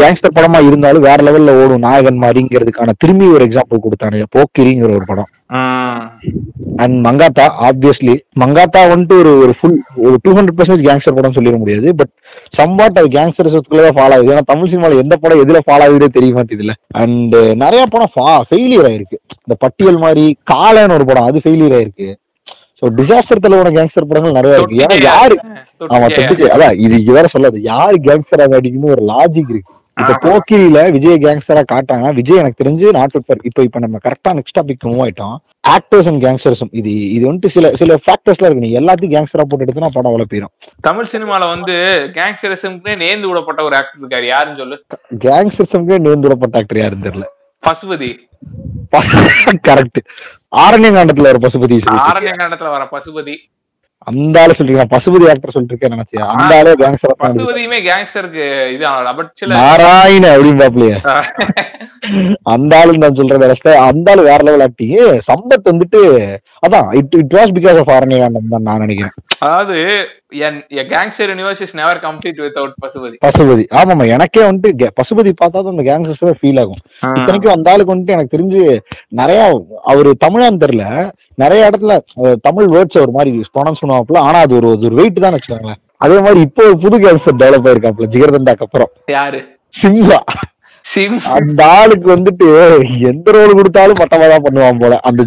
[0.00, 1.84] கேங்ஸ்டர் படமா இருந்தாலும் வேற லெவல்ல ஓடும்.
[1.86, 5.30] நாயகன் மாதிரிங்கிறதுக்கான திரும்பி ஒரு எக்ஸாம்பிள் கொடுத்தானே போக்கிரிங்கிற ஒரு படம்.
[6.82, 11.56] அண்ட் மங்காத்தா ஆப்வியஸ்லி மங்காத்தா வந்துட்டு ஒரு ஒரு ஃபுல் ஒரு டூ ஹண்ட்ரட் பர்சன்டேஜ் கேங்ஸ்டர் படம் சொல்லிட
[11.62, 11.88] முடியாது.
[12.00, 12.12] பட்
[12.58, 14.32] சம்வாட் அது கேங்ஸ்டர் தான் ஃபாலோ ஆகுது.
[14.32, 18.12] ஏன்னா தமிழ் சினிமால எந்த படம் எதுல ஃபாலோ ஆகுதே தெரிய மாட்டேதுல அண்ட் நிறைய படம்
[18.50, 19.18] ஃபெயிலியர் ஆயிருக்கு.
[19.44, 22.08] இந்த பட்டியல் மாதிரி காலன்னு ஒரு படம் அது ஃபெயிலியர் ஆயிருக்கு.
[22.98, 25.02] டிசாஸ்டர் தலைவன கேங்ஸ்டர் படங்கள் நிறைய இருக்கு.
[25.04, 25.36] யாரு
[25.94, 27.58] ஆமா தொட்டுச்சு அதான் இது வேற சொல்லாது.
[27.70, 29.72] யாரு கேங்ஸ்டரா அடிக்கணும் ஒரு லாஜிக் இருக்கு.
[29.96, 30.14] இப்ப.
[30.22, 34.86] போக்கிரியில விஜய் கேங்ஸ்டரா காட்டாங்க விஜய் எனக்கு தெரிஞ்சு நாட் ஃபார் இப்ப இப்ப நம்ம கரெக்டா நெக்ஸ்ட் டாபிக்
[34.86, 35.36] மூவ் ஆயிட்டோம்.
[35.68, 38.64] ஆக்டர்ஸ் அண்ட் கேங்ஸ்டர்ஸும் இது இது வந்துட்டு சில சில ஃபேக்டர்ஸ்லாம் இருக்கு.
[38.66, 41.76] நீ எல்லாத்தையும் கேங்ஸ்டரா போட்டு எடுத்தா படம் அவ்வளவு போயிடும் தமிழ் சினிமால வந்து
[42.14, 44.26] கேங்ஸ்டரிசம்க்கு நேர்ந்து விடப்பட்ட ஒரு ஆக்டர் இருக்காரு.
[44.26, 44.78] யாருன்னு சொல்லு.
[45.18, 47.26] கேங்ஸ்டர்ஸுக்கு நேர்ந்துடப்பட்ட ஆக்டர் யாருன்னு தெரியல.
[47.62, 48.10] பசுபதி.
[49.68, 50.00] கரெக்ட்
[50.62, 53.34] ஆரண்யகாண்டத்துல ஒரு பசுபதி சொல்லி ஆரண்ய காண்டத்துல வர பசுபதி.
[54.06, 58.44] அந்த ஆளு சொல்றீங்க பசுபதி ஆக்டர் சொல்லிட்டு இருக்கேன் நினைச்சேன் அந்த ஆளே கேங்ஸ்டரா பசுபதியுமே கேங்ஸ்டருக்கு
[58.74, 60.96] இது அபட்சில நாராயண அப்படின்பாப்லயே
[62.52, 64.96] அந்த ஆளு நான் சொல்றேன் rest- அந்த ஆளு வேற லெவல் ஆக்டிங்
[65.28, 66.00] சம்பத் வந்துட்டு
[66.62, 69.14] அதான் it it was because of Aaranyakaandam தான் நான் நினைக்கிறேன்.
[69.42, 69.78] அதாவது
[70.34, 73.16] gangster universe is never complete without Pasupathi.
[73.26, 73.64] Pasupathi.
[73.74, 76.80] ஆமாமா எனக்கே வந்துட்டு கே- பசுபதி பார்த்தா தான் அந்த கேங்ஸ்டர்ஸ் ஃபீல் ஆகும்.
[77.18, 81.92] இத்தனைக்கும் அந்த ஆளுக்கு வந்துட்டு எனக்கு தெரிஞ்சு நிறைய அவரு தமிழான்னு தெரியல நிறைய இடத்துல
[82.42, 85.80] தமிழ் வேர்ட்ஸ் ஒரு மாதிரி ப்ரொனவுன்ஸ் பண்ணுவாப்புல ஆனா அது ஒரு ஒரு வெயிட் தான் வச்சுக்கோங்களேன்.
[85.96, 88.90] அதே மாதிரி இப்போ ஒரு புது கேங்ஸ்டர் டெவலப் ஆயிருக்காப்புல ஜிகர்தண்டாக்கு அப்புறம்.
[89.06, 89.58] யாரு?
[89.82, 90.18] சிம்லா.
[90.84, 91.20] சிம்.
[91.30, 92.46] அந்த ஆளுக்கு வந்துட்டு
[93.00, 94.98] எந்த ரோல் கொடுத்தாலும் பட்டமா தான் பண்ணுவான் போல.
[95.02, 95.22] அந்த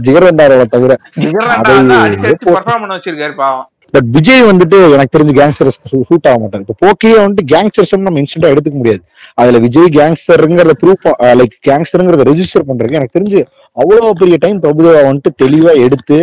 [0.68, 3.70] தவிர ஜிகர்தண்டா வந்து அடிச்சு அடிச்சு பர்ஃபார்ம் பண்ண வச்சிருக்காரு பாவம்.
[3.94, 5.78] பட் விஜய் வந்துட்டு எனக்கு தெரிஞ்சு கேங்ஸ்டர்ஸ்
[6.10, 6.64] சூட் ஆக மாட்டார்.
[6.66, 9.02] இப்போ போக்கியே வந்துட்டு கேங்ஸ்டர்ஸ் நம்ம இன்ஸ்டன்டா எடுத்துக்க முடியாது.
[9.42, 11.06] அதுல விஜய் கேங்ஸ்டருங்கிறத ப்ரூஃப்
[11.42, 13.42] லைக் கேங்ஸ்டருங்கிறத ரெஜிஸ்டர் பண்றதுக்கு எனக்கு தெரிஞ்சு
[13.82, 16.18] அவ்வளவு பெரிய டைம் பிரபுதேவா வந்துட்டு தெளிவா எடுத்து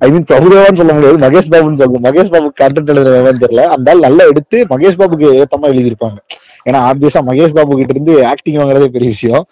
[0.00, 4.04] ஐ மீன் பிரபுதேவான்னு சொல்ல முடியாது மகேஷ் பாபுன்னு சொல்லுவோம் மகேஷ் பாபு கண்டென்ட் எழுதுறவன் தெரியல அந்த ஆள்
[4.06, 6.18] நல்லா எடுத்து மகேஷ் பாபுக்கு ஏத்தமா எழுதியிருப்பாங்க.
[6.66, 9.44] ஏன்னா ஆப்வியஸா மகேஷ் பாபு கிட்ட இருந்து ஆக்டிங் வாங்குறதே பெரிய விஷயம்.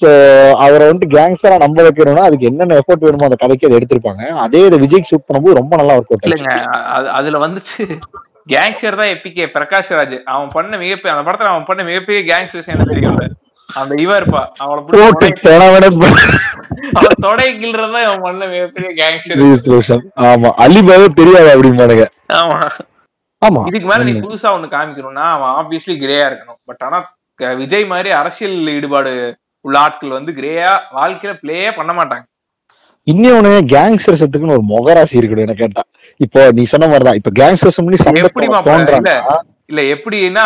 [0.00, 0.08] சோ
[0.64, 4.22] அவரை வந்துட்டு கேங்ஸ்டரா நம்ப வைக்கணும்னா அதுக்கு என்னென்ன எஃபோர்ட் வேணுமோ அந்த கதைக்கு அதை எடுத்திருப்பாங்க.
[4.44, 6.54] அதே இதை விஜய்க்கு ஷூட் பண்ணும்போது ரொம்ப நல்லா ஒர்க் அவுட் இல்லைங்க
[7.18, 7.86] அதுல வந்துட்டு
[8.52, 10.16] கேங்ஸ்டர் தான் எப்பிகே பிரகாஷ் ராஜ்.
[10.34, 13.26] அவன் பண்ண மிகப்பெரிய அந்த படத்துல அவன் பண்ண மிகப்பெரிய கேங்ஸ்டர்ஸ் என்ன தெரியும்ல?
[13.68, 14.80] அந்த இவ இருப்பா அவளை
[16.96, 22.06] அவன் தொடை கிள்றதா அவன் பண்ண மிகப்பெரிய கேங்ஸ்டர் ஆமா அலிபாவே தெரியாது அப்படிம்பானுங்க.
[22.40, 22.58] ஆமா.
[23.42, 23.60] ஆமா.
[23.66, 26.60] இதுக்கு மேல நீ புதுசா ஒண்ணு காமிக்கணும்னா அவன் ஆப்வியஸ்லி கிரேயா இருக்கணும்.
[26.64, 26.98] பட் ஆனா
[27.62, 29.12] விஜய் மாதிரி அரசியல் ஈடுபாடு
[29.60, 32.24] உள்ள ஆட்கள் வந்து கிரேயா வாழ்க்கையில பிளேயே பண்ண மாட்டாங்க.
[33.06, 35.82] இன்னொன்னு கேங்ஸ்டர்ஸத்துக்குன்னு ஒரு மொகராசி இருக்கணும் என்ன கேட்டா.
[36.24, 37.18] இப்போ நீ சொன்ன மாதிரிதான்.
[37.20, 37.80] இப்ப கேங்ஸ்டர்ஸ்
[38.22, 38.48] எப்படி
[39.72, 40.42] இல்ல எப்படின்னா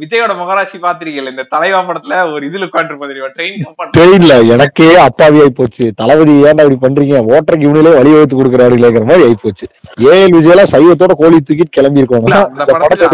[0.00, 3.30] விஜயோட முகராசி பாத்திருக்கீங்க இந்த தலைவா படத்துல ஒரு இதுல உட்காந்துருப்பா தெரியுமா?
[3.36, 5.84] ட்ரெயின் கம்பார்ட்மெண்ட் தெரியல எனக்கே அப்பாவி ஆயி போச்சு.
[6.00, 7.14] தளபதி ஏன்டா இப்படி பண்றீங்க?
[7.32, 9.66] ஓட்டருக்கு இவனிலே வழி வகுத்து கொடுக்குறாருங்கிற மாதிரி ஆயி போச்சு.
[10.10, 13.08] ஏஎல் விஜயெல்லாம் சைவத்தோட கோழி தூக்கிட்டு கிளம்பி இல்ல அந்த படத்துல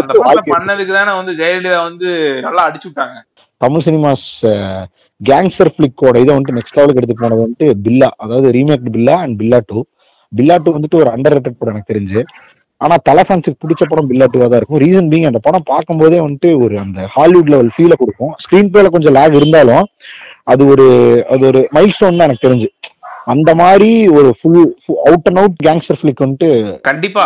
[0.55, 2.09] பண்ணதுக்கு தானே வந்து ஜெயலலிதா வந்து
[2.47, 3.15] நல்லா அடிச்சு விட்டாங்க.
[3.61, 4.27] தமிழ் சினிமாஸ்
[5.21, 8.09] கேங்ஸ்டர் பிளிக்கோட இதை வந்துட்டு நெக்ஸ்ட் லெவலுக்கு எடுத்து போனது வந்துட்டு பில்லா.
[8.23, 9.79] அதாவது remake Billa and Billa two
[10.31, 12.21] Billa two வந்துட்டு ஒரு அண்டர் ரேட்டட் படம் எனக்கு தெரிஞ்சு.
[12.81, 14.81] ஆனா தலை ஃபேன்ஸுக்கு பிடிச்ச படம் பில்லா டூவா தான் இருக்கும்.
[14.85, 18.33] ரீசன் பீங் அந்த படம் பார்க்கும்போதே வந்துட்டு ஒரு அந்த ஹாலிவுட் லெவல் ஃபீலை கொடுக்கும்.
[18.43, 19.85] ஸ்கிரீன் பிளேல கொஞ்சம் லேக் இருந்தாலும்
[20.51, 20.87] அது ஒரு
[21.33, 22.69] அது ஒரு மைல் ஸ்டோன் தான் எனக்கு தெரிஞ்சு.
[23.33, 24.57] அந்த மாதிரி ஒரு full
[25.07, 26.49] out and out gangster flick வந்துட்டு
[26.89, 27.25] கண்டிப்பா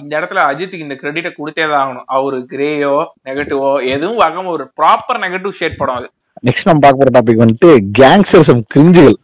[0.00, 2.06] இந்த இடத்துல அஜித்துக்கு இந்த கிரெடிட்டை கொடுத்தே தான் ஆகணும்.
[2.16, 2.92] அவரு கிரேயோ
[3.28, 6.08] நெகட்டிவோ எதுவும் ஆகாம ஒரு ப்ராப்பர் நெகட்டிவ் ஷேட் படம் அது.
[6.48, 9.18] நெக்ஸ்ட் நம்ம பார்க்க போற டாபிக் வந்துட்டு கேங்ஸ்டர்ஸம் கிரிஞ்சுகள்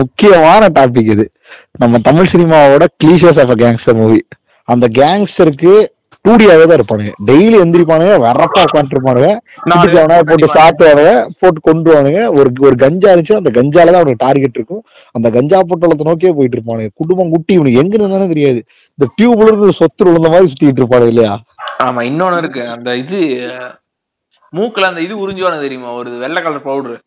[0.00, 1.26] முக்கியமான டாபிக் இது.
[1.82, 4.20] நம்ம தமிழ் சினிமாவோட கிளீஷர்ஸ் ஆஃப் கேங்ஸ்டர் மூவி
[4.68, 5.74] அந்த கேங்ஸ்டருக்கு
[6.24, 7.12] டூடியாவே தான் இருப்பானுங்க.
[7.28, 9.28] டெய்லி எந்திரிப்பானுங்க வரப்பா உட்காந்துருப்பானுங்க
[10.00, 14.82] அவனை போட்டு சாப்பிடுவானுங்க போட்டு கொண்டுருவானுங்க ஒரு ஒரு கஞ்சா இருந்துச்சு அந்த கஞ்சால தான் அவனுக்கு டார்கெட் இருக்கும்.
[15.16, 16.90] அந்த கஞ்சா பொட்டலத்தை நோக்கியே போயிட்டு இருப்பானுங்க.
[17.00, 18.60] குடும்பம் குட்டி இவனுக்கு எங்க இருந்தானே தெரியாது.
[18.98, 21.34] இந்த டியூப்ல இருந்து சொத்து விழுந்த மாதிரி சுத்திட்டு இருப்பானுங்க இல்லையா?
[21.86, 22.62] ஆமா இன்னொன்னு இருக்கு.
[22.76, 23.20] அந்த இது
[24.52, 25.92] மூக்குல அந்த இது உறிஞ்சுவானு தெரியுமா?
[26.00, 27.02] ஒரு வெள்ளை கலர் பவுடர்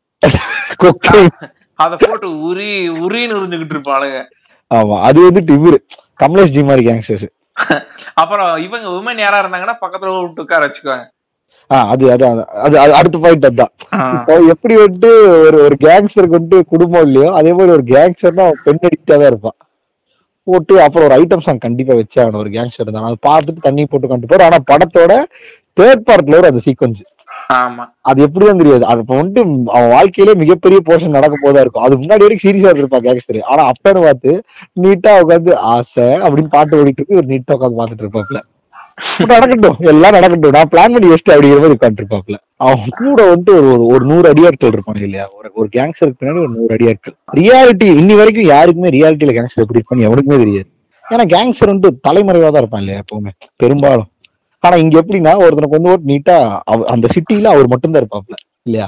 [1.80, 2.70] அத போட்டு உரி
[3.04, 4.18] உரின்னு உறிஞ்சுக்கிட்டு இருப்பானுங்க
[4.72, 5.78] ஆமா அது வந்துட்டு இவரு
[6.24, 7.28] கமலேஷ் ஜி மாதிரி கேங்ஸ்டர்ஸ்
[8.16, 11.06] அப்புறம் இவங்க உமன் யாரா இருந்தாங்கன்னா பக்கத்துல விட்டு உட்கார வச்சுக்குவாங்க.
[11.88, 12.24] அது அது
[12.66, 13.74] அது- அடுத்த பாயிண்ட் அதான்
[14.16, 15.12] இப்போ எப்படி வந்துட்டு
[15.44, 19.58] ஒரு ஒரு கேங்ஸ்டருக்கு வந்துட்டு குடும்பம் இல்லையோ அதே மாதிரி ஒரு கேங்ஸ்டர்னா பெண் அடிக்டா தான் இருப்பான்.
[20.48, 23.08] போட்டு அப்புறம் ஒரு ஐட்டம் சாங் கண்டிப்பா வச்சே ஆகணும் ஒரு கேங்ஸ்டர் தான்.
[23.08, 25.13] அது பார்த்துட்டு தண்ணி போட்டு கொண்டு போற ஆனா படத்தோட
[25.78, 27.01] தேர்ட் பார்ட்ல ஒரு அந்த சீக்வன்ஸ்
[28.01, 28.86] அது எப்படிதான் தெரியாது.
[28.86, 31.84] அது இப்ப வந்துட்டு அவன் வாழ்க்கையிலே மிகப்பெரிய போர்ஷன் நடக்க போதா இருக்கும்.
[31.84, 34.41] அது முன்னாடி வரைக்கும் சீரியஸா இருந்திருப்பா கேங்ஸ்டர் ஆனா அப்பன்னு பார்த்து
[34.82, 37.15] நீட்டா உட்காந்து ஆசை அப்படின்னு பாட்டு ஓடிட்டு இருக்கு.
[37.15, 38.39] ஒரு நீட்டா உட்காந்து பாத்துட்டு இருப்பாப்ல
[39.27, 39.75] நடக்கட்டும்.
[39.79, 40.51] எல்லாம் நடக்கட்டும்.
[40.51, 44.74] நான் பிளான் பண்ணி வச்சுட்டு அப்படிங்கிற மாதிரி உட்காந்துருப்பாப்ல அவன் கூட வந்துட்டு ஒரு ஒரு- ஒரு நூறு அடியாட்கள்
[44.74, 45.29] இருப்பாங்க இல்லையா?
[45.38, 50.08] ஒரு ஒரு கேங்ஸ்டருக்கு பின்னாடி ஒரு நூறு அடியாட்கள் ரியாலிட்டி இன்னி வரைக்கும் யாருக்குமே ரியாலிட்டியில கேங்ஸ்டர் எப்படி பண்ணி
[50.08, 50.68] எவனுக்குமே தெரியாது.
[51.10, 53.29] ஏன்னா கேங்ஸ்டர் வந்துட்டு தலைமறைவா தான் இருப்பான் இல்லையா எப்பவுமே.
[53.56, 54.08] பெரும்பாலும்.
[54.63, 56.38] ஆனா இங்க எப்படின்னா ஒருத்தனுக்கு வந்து ஒரு நீட்டா
[56.94, 58.38] அந்த சிட்டில அவர் மட்டும்தான் இருப்பாப்ல
[58.68, 58.88] இல்லையா?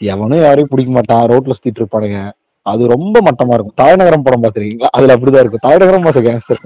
[0.00, 2.20] எவனும் யாரையும் பிடிக்க மாட்டான் ரோட்ல சுத்திட்டு இருப்பானுங்க.
[2.66, 3.76] அது ரொம்ப மட்டமா இருக்கும்.
[3.80, 5.62] தலைநகரம் படம் பாத்திருக்கீங்களா அதுல அப்படிதான் இருக்கும்.
[5.64, 6.60] தலைநகரம் மாச கேங்ஸ்டர்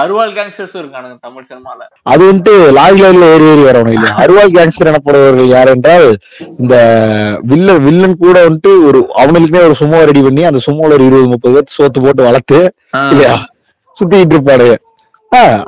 [0.00, 1.80] அருவாள் கேங்ஸ்டர்ஸும் இருக்கானுங்க தமிழ் சினிமால.
[2.06, 4.12] அது வந்துட்டு லாரி லைன்ல ஏறி ஏறி வரணும் இல்லையா?
[4.22, 6.06] அருவாள் கேங்ஸ்டர் எனப்படுபவர்கள் யார் என்றால்
[6.58, 6.74] இந்த
[7.50, 11.54] வில்லன் வில்லன் கூட வந்துட்டு ஒரு அவனுக்குமே ஒரு சுமோ ரெடி பண்ணி அந்த சுமோல ஒரு இருபது முப்பது
[11.56, 12.60] பேர் சோத்து போட்டு வளர்த்து
[13.12, 13.34] இல்லையா?
[13.98, 14.68] சுத்திட்டு இருப்பாரு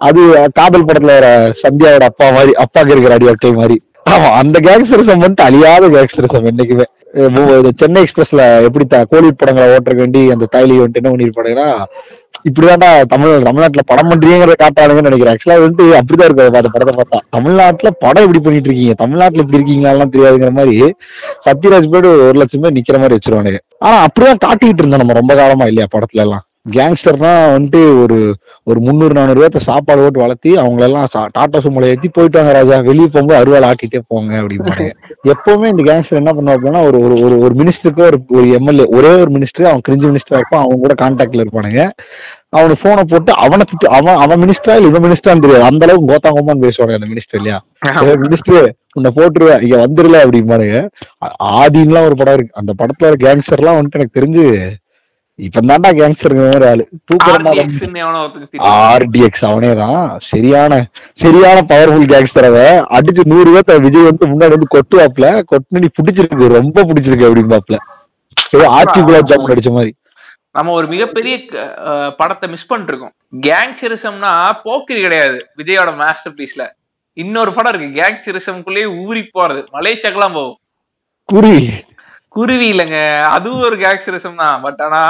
[0.08, 0.20] அது
[0.58, 1.28] காதல் படத்துல வர
[1.62, 3.76] சந்தியாவோட அப்பா மாதிரி அப்பாக்கு இருக்கிற அடியாட்டை மாதிரி.
[4.12, 6.86] ஆமா அந்த கேங்ஸ்டரிசம் வந்துட்டு அழியாத கேங்ஸ்டரிசம் என்னைக்குமே.
[7.80, 11.68] சென்னை எக்ஸ்பிரஸ்ல எப்படி கோலிவுட் படங்களை ஓட்டுறக்கு வேண்டி அந்த தைலி வந்துட்டு என்ன பண்ணிருப்பாங்கன்னா
[12.48, 15.34] இப்படிதான்டா தமிழ் தமிழ்நாட்டுல படம் பண்றீங்கிறத காட்டானுங்கன்னு நினைக்கிறேன்.
[15.34, 17.18] ஆக்சுவலா வந்துட்டு அப்படிதான் இருக்காது அந்த படத்தை பார்த்தா.
[17.36, 18.94] தமிழ்நாட்டுல படம் எப்படி பண்ணிட்டு இருக்கீங்க?
[19.02, 20.76] தமிழ்நாட்டுல இப்படி இருக்கீங்களாலாம் தெரியாதுங்கிற மாதிரி
[21.47, 23.60] சத்யராஜ் பேர் ஒரு லட்சம் பேர் நிக்கிற மாதிரி வச்சிருவானுங்க.
[23.86, 26.44] ஆனா அப்படிதான் காட்டிக்கிட்டு இருந்தோம் நம்ம ரொம்ப காலமா இல்லையா படத்துல எல்லாம்
[26.76, 28.18] கேங்ஸ்டர்னா வந்துட்டு ஒரு
[28.69, 32.76] ஒரு முந்நூறு நானூறு பேர்த்த சாப்பாடு போட்டு வளர்த்தி அவங்களெல்லாம் டாட்டா சுமலை ஏத்தி போயிட்டாங்க ராஜா.
[32.89, 34.87] வெளியே போகும்போது அருவாள் ஆக்கிட்டே போங்க அப்படிம்பாங்க.
[35.35, 39.31] எப்பவுமே இந்த கேங்ஸ்டர் என்ன பண்ணுவாங்கன்னா ஒரு ஒரு ஒரு ஒரு மினிஸ்டருக்கு ஒரு ஒரு எம்எல்ஏ ஒரே ஒரு
[39.37, 41.83] மினிஸ்டர் அவன் கிரிஞ்சு மினிஸ்டரா இருப்பான் அவங்க கூட கான்டாக்ட்ல இருப்பானுங்க.
[42.57, 45.69] அவனுக்கு போனை போட்டு அவனை திட்டு அவன் அவன் மினிஸ்டரா இல்ல இவன் மினிஸ்டரான்னு தெரியாது.
[45.71, 47.59] அந்த அளவுக்கு கோத்தாங்கம்மான்னு பேசுவாங்க அந்த மினிஸ்டர் இல்லையா?
[48.25, 50.78] மினிஸ்டர் உன்னை போட்டுருவேன் இங்க வந்துருல அப்படிம்பாருங்க
[51.59, 52.59] ஆதின்லாம் ஒரு படம் இருக்கு.
[52.61, 54.45] அந்த படத்துல கேங்ஸ்டர் எல்லாம் வந்துட்டு எனக்கு தெரிஞ்சு
[55.38, 56.84] இப்ப தாண்டா கேங்ஸ்டருங்கிற மாதிரி ஆளு.
[58.92, 60.72] ஆர்டிஎக்ஸ் அவனே தான் சரியான
[61.22, 62.58] சரியான பவர்ஃபுல் கேங்ஸ்டர் அவ
[62.96, 67.78] அடிச்சு நூறு பேர்த்த விஜய் வந்து முன்னாடி வந்து கொட்டுவாப்ல கொட்டு நீ பிடிச்சிருக்கு ரொம்ப பிடிச்சிருக்கு அப்படிம்பாப்ல
[68.54, 69.92] ஏதோ ஆச்சி குலாப் ஜாமுன் அடிச்ச மாதிரி.
[70.56, 71.34] நம்ம ஒரு மிகப்பெரிய
[72.20, 73.14] படத்தை மிஸ் பண்ணிட்டு இருக்கோம்
[73.46, 74.32] கேங்ஸ்டரிசம்னா
[74.64, 76.64] போக்கிரி கிடையாது விஜயோட மாஸ்டர் பீஸ்ல
[77.16, 77.96] இன்னொரு படம் இருக்கு.
[77.98, 79.62] கேங்ஸ்டரிசம்குள்ளேயே ஊறி போறது.
[79.76, 80.58] மலேசியாக்கெல்லாம் போகும்.
[81.28, 81.54] குறி
[82.38, 82.98] குருவி இல்லைங்க.
[83.36, 84.56] அதுவும் ஒரு கேங்ஸ்டரிசம் தான்.
[84.64, 85.02] பட் ஆனா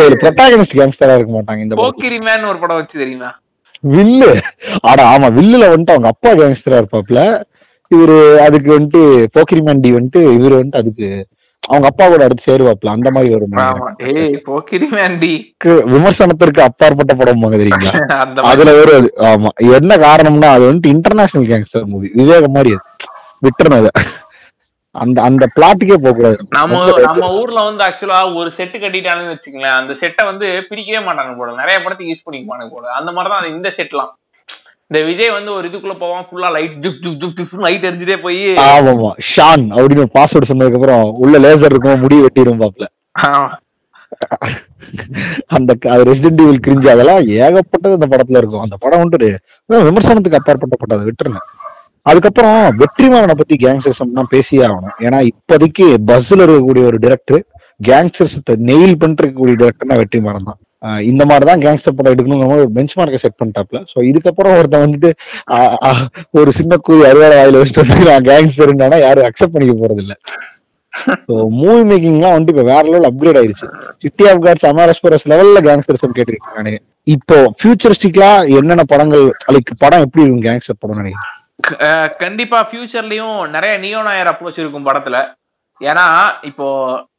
[0.00, 1.76] ஒரு ப்ரொட்டாகனிஸ்ட் கேங்ஸ்டரா இருக்க மாட்டாங்க இந்த.
[1.80, 3.30] போக்கிரி மேன் ஒரு படம் வச்சு தெரியுமா?
[3.88, 4.30] வில்லு.
[4.88, 7.20] ஆனா ஆமா வில்லுல வந்துட்டு அவங்க அப்பா கேங்ஸ்டரா இருப்பாப்ல.
[7.90, 9.00] இவரு அதுக்கு வந்துட்டு
[9.34, 11.08] போக்கிரிமேன் டி வந்துட்டு இவரு வந்துட்டு அதுக்கு
[11.62, 12.94] அவங்க அப்பா கூட அடுத்து சேருவாப்ல.
[12.96, 13.54] அந்த மாதிரி வரும்
[14.46, 14.86] போக்கிரி
[15.92, 17.92] விமர்சனத்திற்கு அப்பாற்பட்ட படம் தெரியுங்களா.
[18.50, 19.50] அதுல ஒரு அது ஆமா.
[19.78, 22.72] என்ன காரணம்னா அது வந்துட்டு இன்டர்நேஷனல் கேங்ஸ்டர் மூவி விவேகம் மாதிரி
[23.42, 23.92] விட்டுறணும் அதை.
[24.94, 26.36] அந்த அந்த பிளாட்டுக்கே போக கூடாது.
[26.56, 31.56] நம்ம நம்ம ஊர்ல வந்து ஆக்சுவலா ஒரு செட்டு கட்டிட்டாங்கன்னு வச்சுக்கங்களேன் அந்த செட்டை வந்து பிரிக்கவே மாட்டாங்க போல.
[31.62, 32.84] நிறைய படத்துக்கு யூஸ் பண்ணிக்குவாங்க போல.
[32.98, 34.12] அந்த மாதிரிதான் இந்த செட்லாம்
[34.90, 38.42] இந்த விஜய் வந்து ஒரு இதுக்குள்ள போவான் ஃபுல்லா லைட் ஜுப் ஜுப் ஜுப் ஜுப் லைட் எரிஞ்சுட்டே போய்
[38.66, 39.10] ஆமாமா.
[39.30, 42.86] ஷான் அப்படின்னு பாஸ்வேர்டு சொன்னதுக்கு அப்புறம் உள்ள லேசர் இருக்கும் முடி வெட்டிடும் பாப்ல
[45.56, 45.72] அந்த
[46.08, 48.64] ரெசிடென்ட் ஈவில் கிரிஞ்சு அதெல்லாம் ஏகப்பட்டது அந்த படத்துல இருக்கும்.
[48.66, 49.28] அந்த படம் வந்துட்டு
[49.70, 51.40] விமர்சனத்துக்கு அப்பாற்பட்ட படம் அதை விட்டுருங்க.
[52.10, 54.02] அதுக்கப்புறம் வெற்றிமாறனை பத்தி கேங்ஸ்டர்ஸ்
[54.34, 54.96] பேசியே ஆகணும்.
[55.06, 57.42] ஏன்னா இப்போதைக்கு பஸ்ல இருக்கக்கூடிய ஒரு டிரெக்டர்
[57.80, 58.36] கேங்ஸ்டர்ஸ்
[58.70, 60.60] நெயில் பண்ணிருக்கக்கூடிய டிரெக்டர்னா வெற்றிமாறன் தான்.
[61.10, 63.78] இந்த மாதிரி தான் கேங்ஸ்டர் படம் எடுக்கணுங்கிற ஒரு பெஞ்ச் மார்க்கை செட் பண்ணிட்டாப்ல.
[63.92, 65.10] ஸோ இதுக்கப்புறம் ஒருத்தன் வந்துட்டு
[66.40, 70.16] ஒரு சின்ன கூறி அறுவாடை வாயில வச்சுட்டு வந்து நான் கேங்ஸ்டர்னா யாரும் அக்செப்ட் பண்ணிக்க போறது இல்ல
[71.28, 73.68] ஸோ மூவி மேக்கிங்லாம் வந்துட்டு இப்போ வேற லெவல் அப்கிரேட் ஆயிருச்சு.
[74.02, 76.74] சிட்டி ஆஃப் காட்ஸ் அமாரஸ்பரஸ் லெவல்ல கேங்ஸ்டர்ஸ் கேட்டுக்கிட்டு
[77.14, 79.24] இப்போ ஃபியூச்சரிஸ்டிக்லாம் என்னென்ன படங்கள்
[79.56, 81.32] லைக் படம் எப்படி இருக்கும் கேங்ஸ்டர் படம் நினைக்கிறேன்
[82.18, 85.34] கண்டிப்பா ஃபியூச்சர்லயும் நிறைய நியோ நாயர் அப்ரோச் இருக்கும் படத்துல.
[85.80, 86.66] ஏன்னா இப்போ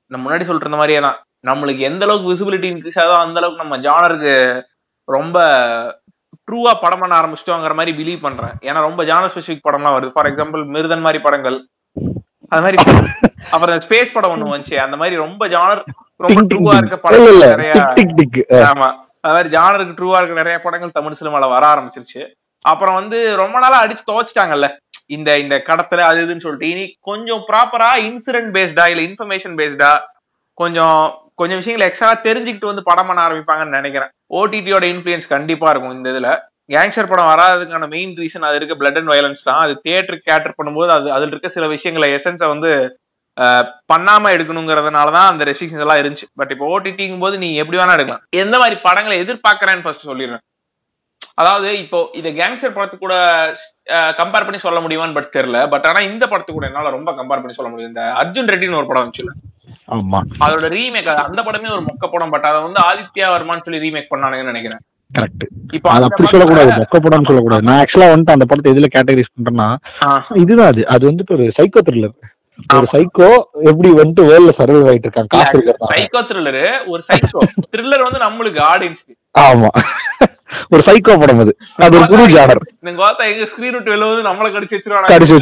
[0.08, 1.18] நம்ம முன்னாடி இருந்த மாதிரியே தான்.
[1.48, 4.62] நம்மளுக்கு எந்த அளவுக்கு விசிபிலிட்டி இன்க்ரீஸ் ஆகுதோ அந்த அளவுக்கு நம்ம ஜானருக்கு
[5.08, 5.38] ரொம்ப
[6.52, 8.54] ட்ரூவா படம் பண்ண ஆரம்பிச்சிட்டோங்கிற மாதிரி பிலீவ் பண்றேன்.
[8.62, 10.10] ஏன்னா ரொம்ப ஜானர் ஸ்பெசிபிக் படம்லாம் வருது.
[10.10, 11.68] ஃபார் எக்ஸாம்பிள் மிருதன் மாதிரி படங்கள்.
[12.50, 12.78] அது மாதிரி
[13.54, 14.76] அப்புறம் ஸ்பேஸ் படம் ஒண்ணு வந்துச்சு.
[14.76, 15.82] அந்த மாதிரி ரொம்ப ஜானர்
[16.16, 16.78] ரொம்ப ட்ரூவா.
[16.78, 17.74] இருக்க படங்கள் நிறைய.
[18.72, 18.88] ஆமா.
[19.22, 22.34] அது மாதிரி ஜானருக்கு ட்ரூவா இருக்க நிறைய படங்கள் தமிழ் சினிமால வர ஆரம்பிச்சிருச்சு.
[22.72, 24.68] அப்புறம் வந்து ரொம்ப நாளா அடிச்சு துவச்சிட்டாங்கல்ல.
[25.16, 26.72] இந்த இந்த கடத்துல அது இதுன்னு சொல்லிட்டு.
[26.74, 29.92] இனி கொஞ்சம் ப்ராப்பரா இன்சிடென்ட் பேஸ்டா இல்ல இன்ஃபர்மேஷன் பேஸ்டா
[30.62, 31.00] கொஞ்சம்
[31.40, 34.12] கொஞ்சம் விஷயங்களை எக்ஸ்ட்ரா தெரிஞ்சுக்கிட்டு வந்து படம் பண்ண ஆரம்பிப்பாங்கன்னு நினைக்கிறேன்.
[34.40, 36.30] ஓடிடியோட இன்ஃபுளுயன்ஸ் கண்டிப்பா இருக்கும் இந்த இதுல.
[36.74, 39.60] கேங்ஸ்டர் படம் வராததுக்கான மெயின் ரீசன் அது இருக்க பிளட் அண்ட் வயலன்ஸ் தான்.
[39.64, 42.72] அது தியேட்டருக்கு கேட்டர் பண்ணும்போது அது அதுல இருக்க சில விஷயங்களை எசன்ஸை வந்து
[43.92, 46.28] பண்ணாம எடுக்கணுங்கிறதுனால தான் அந்த ரெஸ்ட்ரிக்ஷன்ஸ் எல்லாம் இருந்துச்சு.
[46.40, 48.24] பட் இப்போ ஓடிடிங்கும் போது நீ எப்படி வேணா எடுக்கலாம்.
[48.44, 50.44] எந்த மாதிரி படங்களை எதிர்பார்க்கறேன்னு ஃபர்ஸ்ட் சொல்லிடுறேன்.
[51.38, 53.16] அதாவது இப்போ இத கேங்ஸ்டர் படத்து கூட
[54.20, 55.60] கம்பேர் பண்ணி சொல்ல முடியுமான்னு பட் தெரியல.
[55.74, 57.92] பட் ஆனா இந்த படத்து கூட என்னால ரொம்ப கம்பேர் பண்ணி சொல்ல முடியும்.
[57.92, 59.34] இந்த அர்ஜுன் ரெட்டின்னு ஒரு படம் வந்துச்சுல
[59.96, 60.20] ஆமா.
[60.46, 62.32] அதோட ரீமேக் அந்த படமே ஒரு மொக்க படம்.
[62.36, 64.82] பட் அதை வந்து ஆதித்யா வர்மான்னு சொல்லி ரீமேக் பண்ணானுங்கன்னு நினைக்கிறேன்.
[65.12, 65.44] கரெக்ட்
[65.78, 66.72] இப்போ அது அப்படி சொல்லக்கூடாது.
[66.80, 67.66] மொக்க படம்னு சொல்லக்கூடாது.
[67.68, 69.68] நான் ஆக்சுவலா வந்துட்டு அந்த படத்தை எதுல கேட்டகரைஸ் பண்றேன்னா
[70.44, 70.84] இதுதான் அது.
[70.96, 72.16] அது வந்துட்டு ஒரு சைக்கோ த்ரில்லர்
[72.76, 73.30] ஒரு சைக்கோ
[73.70, 75.42] எப்படி வந்துட்டு வேர்ல்ட்ல சர்வைவ் ஆயிட்டு இருக்கிறதா
[75.94, 77.42] சைக்கோ த்ரில்லரு ஒரு சைக்கோ
[77.74, 79.72] த்ரில்லர் வந்து நம்மளுக்கு ஆடியன்ஸ்க்கு ஆமா.
[80.72, 81.54] ஒரு சைக்கோ படம் அது.
[81.80, 82.62] அது ஒரு புது ஜானர்.
[82.78, 85.38] இந்த கோத்தா எங்க ஸ்கிரீன் விட்டு வெளில வந்து நம்மள கடிச்சு வச்சிருவாங்க கடிச்சு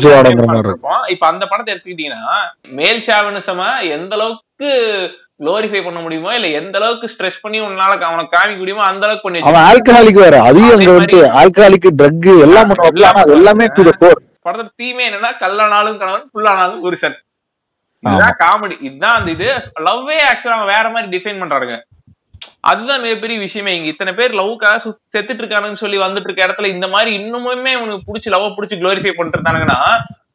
[0.63, 2.36] இருப்போம் இப்ப அந்த படத்தை எடுத்துக்கிட்டீங்கன்னா
[2.73, 4.69] மேல் ஷாவனிசம எந்த அளவுக்கு
[5.39, 9.41] குளோரிஃபை பண்ண முடியுமோ இல்ல எந்த அளவுக்கு ஸ்ட்ரெஸ் பண்ணி உன்னால அவனுக்கு காமிக்க முடியுமோ அந்த அளவுக்கு பண்ணி
[9.43, 10.36] அவன் ஆல்கஹாலிக் வேற.
[10.47, 12.71] அதையும் அங்க வந்துட்டு ஆல்கஹாலிக் ட்ரக் எல்லாம்
[13.36, 17.17] எல்லாமே டு த கோர் படத்தோட தீமே என்னன்னா கல்லானாலும் கணவன் புல்லானாலும் புருஷன்
[18.04, 19.49] இதுதான் காமெடி இதுதான் அந்த இது.
[19.86, 21.76] லவ்வே ஆக்சுவலா அவன் வேற மாதிரி டிஃபைன் பண்றாருங்க
[22.63, 23.71] அதுதான் மிகப்பெரிய விஷயமே.
[23.76, 24.78] இங்க இத்தனை பேர் லவ்க்காக
[25.15, 29.39] செத்துட்டு இருக்கானுன்னு சொல்லி வந்துட்டு இருக்க இடத்துல இந்த மாதிரி இன்னுமுமே உனக்கு புடிச்சு லவ் புடிச்சு குளோரிஃபை பண்ணிட்டு
[29.39, 29.80] இருந்தானுங்கன்னா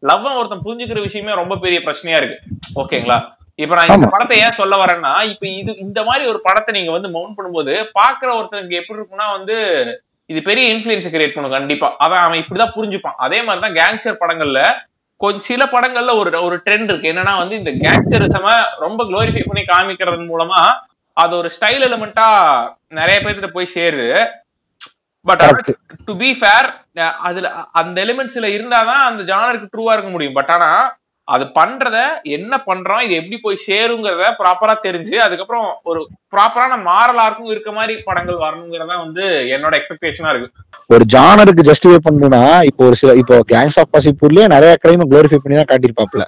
[0.01, 2.37] லவ் ஒருத்தன் புரிஞ்சுக்கிற விஷயமே ரொம்ப பெரிய பிரச்சனையா இருக்கு.
[2.75, 3.19] ஓகேங்களா?
[3.55, 4.09] இப்ப நான் இந்த.
[4.11, 8.29] படத்தை ஏன் சொல்ல வரேன்னா இப்ப இது இந்த மாதிரி ஒரு படத்தை நீங்க வந்து மவுண்ட் பண்ணும்போது பாக்குற
[8.39, 9.57] ஒருத்தனுக்கு எப்படி இருக்கும்னா வந்து
[10.31, 11.89] இது பெரிய இன்ஃபுளுன்ஸ் கிரியேட் பண்ணும் கண்டிப்பா.
[12.05, 13.19] அதான் அவன் இப்படிதான் புரிஞ்சுப்பான்.
[13.27, 14.63] அதே மாதிரிதான் கேங்ஸ்டர் படங்கள்ல
[15.21, 17.13] கொஞ்சம் சில படங்கள்ல ஒரு ஒரு ட்ரெண்ட் இருக்கு.
[17.13, 20.61] என்னன்னா வந்து இந்த கேங்ஸ்டரிசம ரொம்ப குளோரிஃபை பண்ணி காமிக்கிறது மூலமா
[21.19, 22.27] அது ஒரு ஸ்டைல் எலிமெண்டா
[22.99, 24.09] நிறைய பேர்கிட்ட போய் சேருது.
[25.27, 25.43] பட்
[26.09, 26.69] டு பி ஃபேர்
[27.29, 27.49] அதுல
[27.81, 30.39] அந்த எலிமெண்ட்ஸ்ல இருந்தாதான் அந்த ஜானருக்கு ட்ரூவா இருக்க முடியும்.
[30.39, 30.71] பட் ஆனா
[31.29, 31.97] அது பண்றத
[32.37, 36.01] என்ன பண்றோம் இது எப்படி போய் சேருங்கிறத ப்ராப்பரா தெரிஞ்சு அதுக்கப்புறம் ஒரு
[36.35, 40.49] ப்ராப்பரான மாரலாருக்கும் இருக்க மாதிரி படங்கள் வரணுங்கிறதா வந்து என்னோட எக்ஸ்பெக்டேஷனா இருக்கு.
[40.95, 45.59] ஒரு ஜானருக்கு ஜஸ்டிஃபை பண்ணணும்னா இப்போ ஒரு சில இப்போ கேங்ஸ் ஆஃப் பாசிப்பூர்லயே நிறைய கிரைம் குளோரிஃபை பண்ணி
[45.61, 46.25] தான் காட்டியிருப்பாப்ல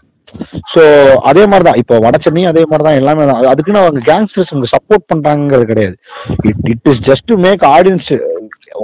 [0.75, 1.75] சோ அதே மாதிரிதான்.
[1.75, 2.93] இப்போ வடச்சென்னையும் அதே மாதிரிதான்.
[2.93, 3.41] எல்லாமே தான்.
[3.41, 5.97] அது- அதுக்குன்னு அவங்க கேங்ஸ்டர்ஸ் சப்போர்ட் பண்றாங்கிறது கிடையாது.
[6.43, 8.21] It it is just to make audience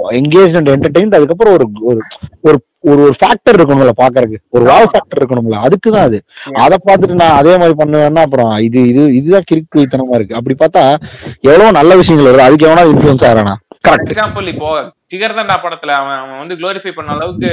[0.09, 2.01] engage and entertain அதுக்கப்புறம் ஒரு ஒரு
[2.41, 5.55] ஒரு ஒரு ஃபேக்டர் இருக்கணும்ல பாக்குறதுக்கு ஒரு வாவ் ஃபேக்டர் இருக்கணும்ல.
[5.55, 10.15] அதுக்கு தான் அது அதை பார்த்துட்டு நான் அதே மாதிரி பண்ணுவேன்னா அப்புறம் இது இது இதுதான் கிறுக்கு வைத்தனமா
[10.15, 10.35] இருக்கு.
[10.35, 10.95] அப்படி பார்த்தா
[11.41, 12.37] எவ்வளவு நல்ல விஷயங்கள் வருது.
[12.37, 13.55] அதுக்கு எவனா இன்ஃபுளுன்ஸ் ஆகிறானா
[13.87, 17.51] எக்ஸாம்பிள் இப்போ ஜிகர்தண்டா படத்துல அவன் அவன் வந்து குளோரிஃபை பண்ண அளவுக்கு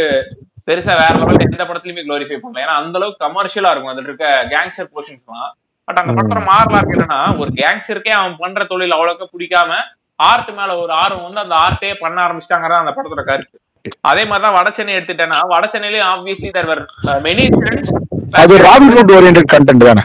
[0.68, 2.62] பெருசா வேற லெவல்ல எந்த படத்துலயுமே குளோரிஃபை பண்ணல.
[2.64, 3.92] ஏன்னா அந்த அளவுக்கு கமர்ஷியலா இருக்கும்.
[3.92, 5.50] அதுல இருக்க கேங்ஸ்டர் போர்ஷன்ஸ் தான்
[5.88, 9.72] பட் அந்த படத்தோட மாறலா இருக்கு என்னன்னா ஒரு கேங்ஸ்டருக்கே அவன் பண்ற தொழில் அவ்வளவுக்கு பிடிக்காம
[10.20, 13.56] ஆர்ட் மேல ஒரு ஆர்வம் வந்து அந்த ஆர்ட்டே பண்ண ஆரம்பிச்சிட்டாங்கறத அந்த படத்தோட கருத்து.
[14.10, 16.70] அதே மாதிரிதான் வடச்சென்னை எடுத்துட்டேன்னா வடச்சென்னையிலயும் ஆப்வியஸ்லி தேர்
[17.26, 17.44] மெனி
[18.42, 20.04] அது ராபின்ஹுட் ஓரியன்ட் கண்டென்ட் தானே.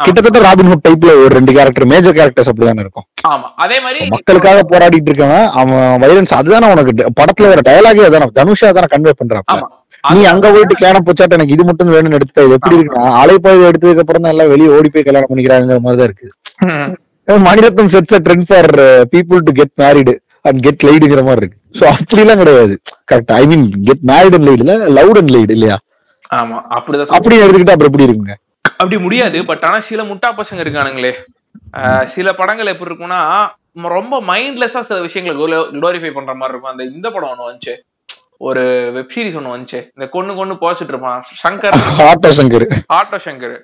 [0.00, 3.06] கிட்டத்தட்ட ராபின்ஹுட் டைப்ல ஒரு ரெண்டு கேரக்டர் மேஜர் கேரக்டர்ஸ் அப்படிதானே இருக்கும்.
[3.32, 3.46] ஆமா.
[3.64, 8.90] அதே மாதிரி மக்களுக்காக போராடிட்டு இருக்கவன் அவன் வைலன்ஸ் அதுதானே உனக்கு படத்துல வர டயலாகே அதானே தனுஷா தானே
[8.94, 9.14] கன்வே
[9.54, 9.66] ஆமா.
[10.04, 14.02] நீ அங்க போயிட்டு கேன போச்சாட்ட எனக்கு இது மட்டும் வேணும்னு எடுத்துட்ட இது எப்படி இருக்குன்னா அலைப்பாய்வு எடுத்ததுக்கு
[14.04, 16.28] அப்புறம் தான் எல்லாம் வெளியே ஓடி போய் கல்யாணம் பண்ணிக்கிறாங்கிற மாதிரி தான் இருக்கு
[17.46, 18.70] Maniratnam sets trend for
[19.14, 20.14] people to get married
[20.48, 21.58] and get லைடுங்கிற மாதிரி இருக்கு.
[21.78, 22.74] சோ அப்படிலாம் கிடையாது.
[23.10, 25.76] Correct I mean get married and laid இல்ல லவுட் அண்ட் லைடு இல்லையா?
[26.38, 27.14] ஆமா அப்படிதான்.
[27.18, 28.34] அப்படி எடுத்துக்கிட்டா அப்புறம் எப்படி இருக்குங்க?
[28.80, 31.12] அப்படி முடியாது பட் ஆனா சில முட்டா பசங்க இருக்கானுங்களே.
[32.16, 33.22] சில படங்கள் எப்படி இருக்கும்னா
[33.96, 35.34] ரொம்ப மைண்ட்லெஸ்ஸா சில விஷயங்களை
[35.78, 36.74] குளோரிஃபை பண்ற மாதிரி இருக்கும்.
[36.74, 37.74] அந்த இந்த படம் ஒண்ணு வந்துச்சு.
[38.38, 39.88] ஒரு வெப் சீரிஸ் ஒண்ணு வந்துச்சு.
[39.96, 41.24] இந்த கொன்னு கொன்னு போச்சுட்டு இருப்பான்.
[41.48, 41.78] சங்கர்.
[41.98, 42.80] ஆட்டோ சங்கர்.
[42.92, 43.58] ஆட்டோ சங்கர்.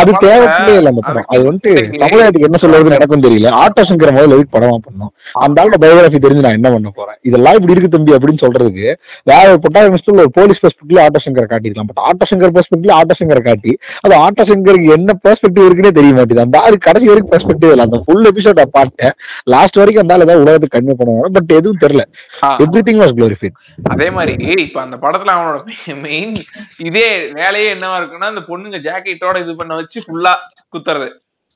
[0.00, 0.90] அது தேவையே இல்ல
[1.32, 3.50] அது வந்துட்டு சமுதாயத்துக்கு என்ன சொல்றதுன்னு எனக்கும் தெரியல.
[3.60, 5.10] ஆட்டோ சங்கர முதல்ல எதுக்கு படமா பண்ணோம்.
[5.44, 7.18] அந்த ஆளோட பயோகிராஃபி தெரிஞ்சு நான் என்ன பண்ண போறேன்?
[7.28, 8.86] இதெல்லாம் இப்படி இருக்கு தம்பி அப்படின்னு சொல்றதுக்கு
[9.30, 13.42] வேற ஒரு பொட்டாயிரத்துல ஒரு போலீஸ் பெர்ஸ்பெக்டிவ்ல ஆட்டோ சங்கரை காட்டிருக்கலாம் பட் ஆட்டோ சங்கர் பெர்ஸ்பெக்டிவ்ல ஆட்டோ சங்கரை
[13.48, 13.72] காட்டி
[14.04, 16.44] அது ஆட்டோ சங்கருக்கு என்ன பெர்ஸ்பெக்டிவ் இருக்குன்னே தெரிய மாட்டேங்குது.
[16.46, 17.86] அந்த ஆளு கடைசி வரைக்கும் பெர்ஸ்பெக்டிவ் இல்லை.
[17.88, 19.14] அந்த ஃபுல் எபிசோட் பார்த்தேன்
[19.54, 22.04] லாஸ்ட் வரைக்கும் அந்த ஆள் ஏதாவது உலகத்துக்கு கன்வே பண்ணுவாங்க பட் எதுவும் தெரியல.
[22.66, 23.56] எவ்ரி திங் வாஸ் குளோரிஃபைட்
[23.94, 25.58] அதே மாதிரி இப்ப அந்த படத்துல அவனோட
[26.06, 26.36] மெயின்
[26.90, 27.08] இதே
[27.40, 30.32] வேலையே என்னவா இருக்குன்னா அந்த பொண்ணுங்க ஜாக்கெட்டோட இது பண்ண வச்சு ஃபுல்லா
[30.74, 31.08] குத்துறது.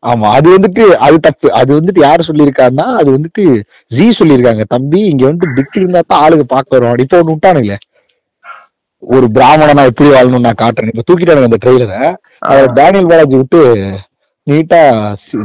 [0.03, 1.47] ஆமா அது வந்துட்டு அது தப்பு.
[1.61, 3.43] அது வந்துட்டு யாரு சொல்லியிருக்காருன்னா அது வந்துட்டு
[3.91, 4.65] ஜி சொல்லியிருக்காங்க.
[4.75, 7.03] தம்பி இங்க வந்துட்டு பிக் இருந்தா தான் ஆளுங்க பார்க்க வரும்.
[7.05, 7.79] இப்போ ஒண்ணு விட்டானுங்களே.
[9.03, 10.93] ஒரு பிராமணனா எப்படி வாழணும்னு நான் காட்டுறேன்.
[10.93, 12.01] இப்ப தூக்கிட்டானுங்க அந்த ட்ரெயிலரை
[12.51, 13.61] அவர் டேனியல் பாலாஜி விட்டு
[14.47, 14.81] நீட்டா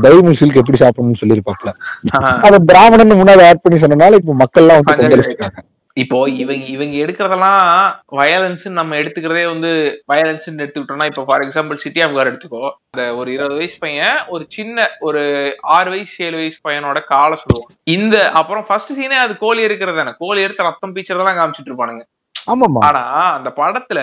[0.03, 1.71] டைரி சில்க் எப்படி சாப்பிடணும்னு சொல்லியிருப்பாப்ல
[2.47, 5.23] அத பிராமணன் முன்னாடி ஆட் பண்ணி சொன்னனால இப்ப மக்கள் எல்லாம் வந்து
[6.01, 7.62] இப்போ இவங்க இவங்க எடுக்கிறதெல்லாம்
[8.19, 9.71] வயலன்ஸ் நம்ம எடுத்துக்கிறதே வந்து
[10.12, 12.63] வயலன்ஸ் எடுத்துக்கிட்டோம்னா இப்போ for example city of God எடுத்துக்கோ.
[12.89, 15.21] அந்த ஒரு இருபது வயசு பையன் ஒரு சின்ன ஒரு
[15.77, 20.13] ஆறு வயசு ஏழு வயசு பையனோட காலை சொல்லுவோம் இந்த அப்புறம் ஃபர்ஸ்ட் சீனே அது கோழி இருக்கிறது தானே.
[20.23, 22.05] கோழி எடுத்து ரத்தம் பீச்சறதெல்லாம் காமிச்சிட்டு இருப்பானுங்க.
[22.88, 23.01] ஆனா
[23.38, 23.99] அந்த படத்துல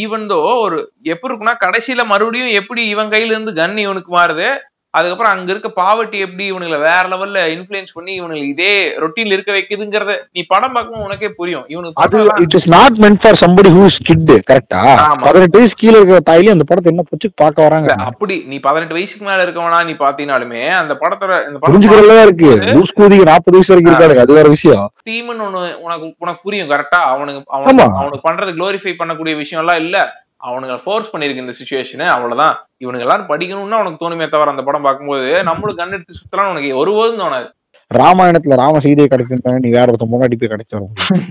[0.00, 0.76] ஈவன் தோ ஒரு
[1.12, 4.48] எப்படி இருக்குன்னா கடைசியில மறுபடியும் எப்படி இவன் கையில இருந்து கன் இவனுக்கு மாறுது
[4.94, 8.70] அதுக்கப்புறம் அங்க இருக்க பாவர்ட்டி எப்படி இவனுங்களை வேற லெவல்ல இன்ஃபுளுன்ஸ் பண்ணி இவனுக்கு இதே
[9.02, 11.66] ரொட்டீன்ல இருக்க வைக்குதுங்கிறத நீ படம் பார்க்கும்போது உனக்கே புரியும்.
[11.68, 15.24] இவனுக்கு அது it is not meant for somebody who is kid கரெக்டா ஆமா.
[15.26, 17.90] பதினெட்டு வயசு கீழே இருக்கிற தாயிலே அந்த படத்தை என்ன பிடிச்சி பார்க்க வராங்க?
[18.10, 22.50] அப்படி நீ பதினெட்டு வயசுக்கு மேல இருக்கவனா நீ பாத்தீங்கனாலுமே அந்த படத்தோட இந்த புரிஞ்சுக்கிறதா இருக்கு.
[22.72, 24.86] லூஸ் கூதிக்கு நாற்பது வயசு வரைக்கும் இருக்காரு அது வேற விஷயம்.
[25.08, 27.02] தீம்னு ஒண்ணு உனக்கு உனக்கு புரியும் கரெக்டா.
[27.12, 29.96] அவனுக்கு அவனுக்கு பண்றது குளோரிஃபை பண்ணக்கூடிய விஷயம் எல்லாம் இல்ல.
[30.40, 32.54] அவனுங்க ஃபோர்ஸ் பண்ணிருக்கு இந்த சுச்சுவேஷன் அவ்வளவுதான்.
[32.84, 37.20] இவனுங்க எல்லாரும் படிக்கணும்னு அவனுக்கு தோணுமே தவிர அந்த படம் பார்க்கும்போது நம்மளுக்கு கண் எடுத்து சுத்தலாம் உனக்கு ஒருபோதும்
[37.20, 37.48] தோணாது.
[37.90, 41.30] ராமாயணத்துல ராம சீதையை கிடைக்கின்றாங்க நீ வேற ஒருத்தன் முன்னாடி போய் கிடைச்சு வர முடியும்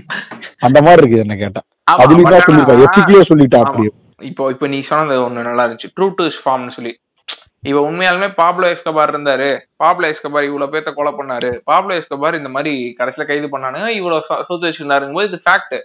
[0.60, 1.60] அந்த மாதிரி இருக்கு என்ன கேட்டா.
[1.92, 3.66] அதுலயும் but தான் சொல்லிருக்கா ஆனா- எத்திக்கே சொல்லிட்டா ஆமா.
[3.66, 3.86] அப்படி
[4.20, 5.90] இப்போ இப்போ நீ சொன்னது ஒண்ணு நல்லா இருந்துச்சு.
[5.96, 6.92] ட்ரூ டு ஃபார்ம்னு சொல்லி.
[7.62, 9.48] இவ உண்மையாலுமே பாப்லோ எஸ்கபார் இருந்தாரு.
[9.84, 11.50] பாப்லோ எஸ்கபார் இவ்வளவு பேத்த கொலை பண்ணாரு.
[11.66, 15.76] பாப்லோ எஸ்கபார் இந்த மாதிரி கடைசியில கைது பண்ணானுங்க இவ்வளவு சொத்து வச்சிருந்தாருங்க போது இது ஃபேக்ட்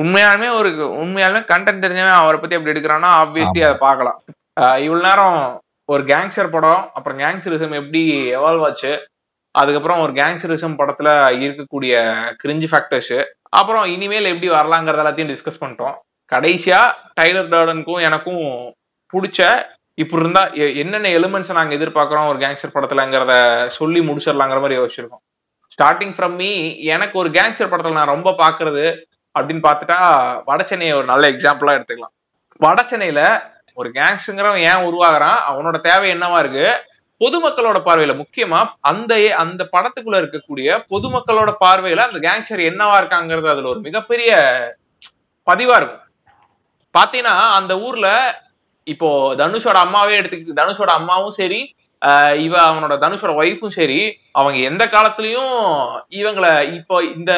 [0.00, 0.70] உண்மையாலுமே ஒரு
[1.02, 4.18] உண்மையாலுமே கண்டென்ட் தெரிஞ்சவன் அவரை பத்தி அப்படி எடுக்கிறான்னா ஆப்வியஸ்லி அதை பார்க்கலாம்.
[4.86, 5.38] இவ்வளவு நேரம்
[5.92, 8.02] ஒரு கேங்ஸ்டர் படம் அப்புறம் கேங்ஸ்டரிசம் எப்படி
[8.38, 8.92] எவால்வ் ஆச்சு
[9.54, 11.08] அதுக்கப்புறம் ஒரு கேங்ஸ்டரிசம் படத்துல
[11.44, 11.94] இருக்கக்கூடிய
[12.42, 13.16] கிரிஞ்சு ஃபேக்டர்ஸ்
[13.58, 15.96] அப்புறம் இனிமேல் எப்படி வரலாங்கிறது எல்லாத்தையும் டிஸ்கஸ் பண்ணிட்டோம்.
[16.32, 16.80] கடைசியா
[17.20, 18.44] டைலர் டார்டனுக்கும் எனக்கும்
[19.12, 19.40] பிடிச்ச
[20.02, 20.42] இப்படி இருந்தா
[20.82, 23.34] என்னென்ன எலிமெண்ட்ஸ் நாங்க எதிர்பார்க்கறோம் ஒரு கேங்ஸ்டர் படத்துலங்கிறத
[23.78, 25.22] சொல்லி முடிச்சிடலாங்கிற மாதிரி யோசிச்சிருக்கோம்.
[25.74, 26.50] ஸ்டார்டிங் ஃப்ரம் மீ
[26.94, 28.84] எனக்கு ஒரு கேங்ஸ்டர் படத்துல நான் ரொம்ப பாக்குறது
[29.36, 29.98] அப்படின்னு பார்த்துட்டா
[30.50, 32.14] வடச்சென்னையை ஒரு நல்ல எக்ஸாம்பிளா எடுத்துக்கலாம்.
[32.60, 33.22] வடச்சென்னையில
[33.74, 35.40] ஒரு கேங்ஸ்டருங்கிறவன் ஏன் உருவாகுறான்?
[35.50, 36.68] அவனோட தேவை என்னவா இருக்கு?
[37.20, 43.80] பொதுமக்களோட பார்வையில முக்கியமா அந்த அந்த படத்துக்குள்ள இருக்கக்கூடிய பொதுமக்களோட பார்வையில அந்த கேங்ஸ்டர் என்னவா இருக்காங்கிறது அதுல ஒரு
[43.80, 44.30] மிகப்பெரிய
[45.50, 46.04] பதிவா இருக்கும்.
[46.94, 48.08] பாத்தீங்கன்னா அந்த ஊர்ல
[48.84, 51.60] இப்போ தனுஷோட அம்மாவே எடுத்துக்கிட்டு தனுஷோட அம்மாவும் சரி
[52.46, 54.00] இவ அவனோட தனுஷோட ஒய்ஃபும் சரி
[54.32, 55.54] அவங்க எந்த காலத்துலயும்
[56.20, 56.46] இவங்கள
[56.78, 57.32] இப்போ இந்த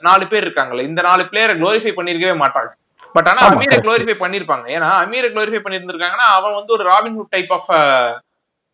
[0.00, 2.70] நாலு பேர் இருக்காங்கல்ல இந்த நாலு பிளேயரை குளோரிஃபை பண்ணிருக்கவே மாட்டாங்க.
[3.14, 3.76] பட் ஆனா அமீரை.
[3.84, 4.66] குளோரிஃபை பண்ணிருப்பாங்க.
[4.76, 7.70] ஏன்னா அமீரை குளோரிஃபை பண்ணிருந்திருக்காங்கன்னா அவன் வந்து ஒரு ராபின்ஹுட் டைப் ஆஃப்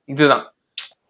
[0.08, 0.44] இதுதான்.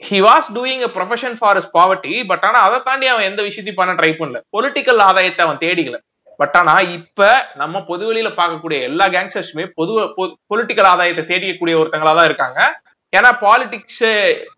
[0.09, 3.81] He was doing a profession for is poverty but ஆனா அதை தாண்டி அவன் எந்த விஷயத்தையும்
[3.81, 4.41] பண்ண ட்ரை பண்ணல.
[4.57, 5.99] பொலிட்டிக்கல் ஆதாயத்தை அவன் தேடிக்கல.
[6.41, 7.29] பட் ஆனா இப்ப
[7.63, 9.93] நம்ம பொது வெளியில பார்க்கக்கூடிய எல்லா கேங்ஸ்டர்ஸுமே பொது
[10.51, 12.61] பொலிட்டிக்கல் ஆதாயத்தை தேடிக்கக்கூடிய ஒருத்தங்களா தான் இருக்காங்க.
[13.17, 14.05] ஏன்னா பாலிடிக்ஸ்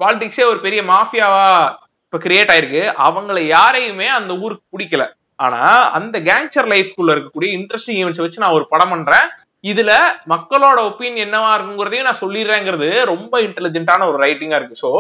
[0.02, 1.48] பாலிடிக்ஸே ஒரு பெரிய மாஃபியாவா
[2.06, 2.82] இப்ப கிரியேட் ஆயிருக்கு.
[3.06, 5.04] அவங்கள யாரையுமே அந்த ஊருக்கு பிடிக்கல.
[5.38, 5.62] ஆனா
[5.98, 9.26] அந்த கேங்ஸ்டர் லைஃப்குள்ள இருக்கக்கூடிய இன்ட்ரெஸ்டிங் ஈவெண்ட்ஸ் வச்சு நான் ஒரு படம் பண்றேன்.
[9.64, 9.92] இதுல
[10.32, 14.80] மக்களோட ஒப்பீனியன் என்னவா இருக்குங்கிறதையும் நான் சொல்லிடுறேங்கிறது ரொம்ப இன்டெலிஜென்ட்டான ஒரு ரைட்டிங்கா இருக்கு.
[14.84, 14.90] சோ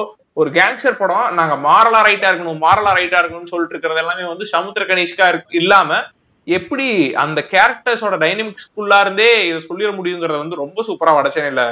[0.40, 4.84] ஒரு கேங்ஸ்டர் படம் நாங்க மாரலா ரைட்டா இருக்கணும் மாரலா ரைட்டா இருக்கணும்னு சொல்லிட்டு இருக்கிறது எல்லாமே வந்து சமுத்திர
[4.90, 6.00] கணேஷ்கா இருக்கு இல்லாம
[6.46, 6.88] எப்படி
[7.22, 11.62] அந்த கேரக்டர்ஸோட டைனமிக்ஸ்குள்ளா இருந்தே இதை சொல்லிட முடியுங்கிறத வந்து ரொம்ப சூப்பரா வடச்சென்னையில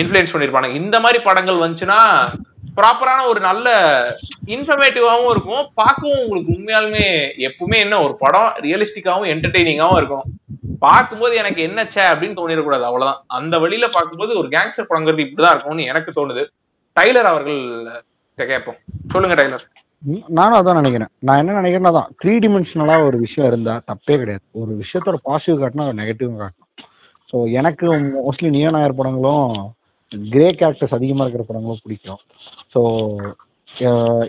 [0.00, 0.70] இன்ஃப்ளூயன்ஸ் பண்ணிருப்பாங்க.
[0.80, 2.00] இந்த மாதிரி படங்கள் வந்துச்சுன்னா
[2.78, 3.68] ப்ராப்பரான ஒரு நல்ல
[4.54, 5.62] இன்ஃபர்மேட்டிவாகவும் இருக்கும்.
[5.80, 7.06] பார்க்கவும் உங்களுக்கு உண்மையாலுமே
[7.48, 10.26] எப்பவுமே என்ன ஒரு படம் ரியலிஸ்டிக்காகவும் என்டர்டெய்னிங்காகவும் இருக்கும்.
[10.84, 13.20] பார்க்கும்போது எனக்கு என்ன சே அப்படின்னு தோணிடக்கூடாது அவ்வளவுதான்.
[13.38, 16.42] அந்த வழியில பார்க்கும்போது ஒரு கேங்ஸ்டர் படங்கிறது இப்படிதான் இருக்கும்னு எனக்கு தோணுது.
[16.96, 17.60] டைலர் அவர்கள்
[18.38, 18.78] கேட்போம்.
[19.14, 19.64] சொல்லுங்க டைலர்.
[20.38, 21.10] நானும் அதான் நினைக்கிறேன்.
[21.26, 24.44] நான் என்ன நினைக்கிறேன்னா தான் த்ரீ டிமென்ஷனலா ஒரு விஷயம் இருந்தா தப்பே கிடையாது.
[24.62, 26.70] ஒரு விஷயத்தோட பாசிட்டிவ் காட்டினா நெகட்டிவ் காட்டணும்.
[27.30, 27.86] ஸோ எனக்கு
[28.26, 29.54] மோஸ்ட்லி நியோ நாயர் படங்களும்
[30.32, 32.22] கிரே கேரக்டர்ஸ் அதிகமா இருக்கிற படங்களும் பிடிக்கும்.
[32.74, 32.80] ஸோ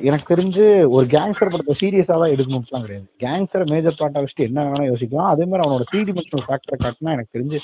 [0.08, 0.64] எனக்கு தெரிஞ்சு
[0.96, 3.06] ஒரு கேங்ஸ்டர் படத்தை சீரியஸா தான் எடுக்கணும்லாம் கிடையாது.
[3.24, 5.32] கேங்ஸ்டர் மேஜர் பார்ட்டா வச்சுட்டு என்ன வேணா யோசிக்கலாம்.
[5.34, 7.60] அதே மாதிரி அவனோட த்ரீ டிமென்ஷனல் ஃபேக்டரை காட்டினா எனக்கு தெரிஞ்சு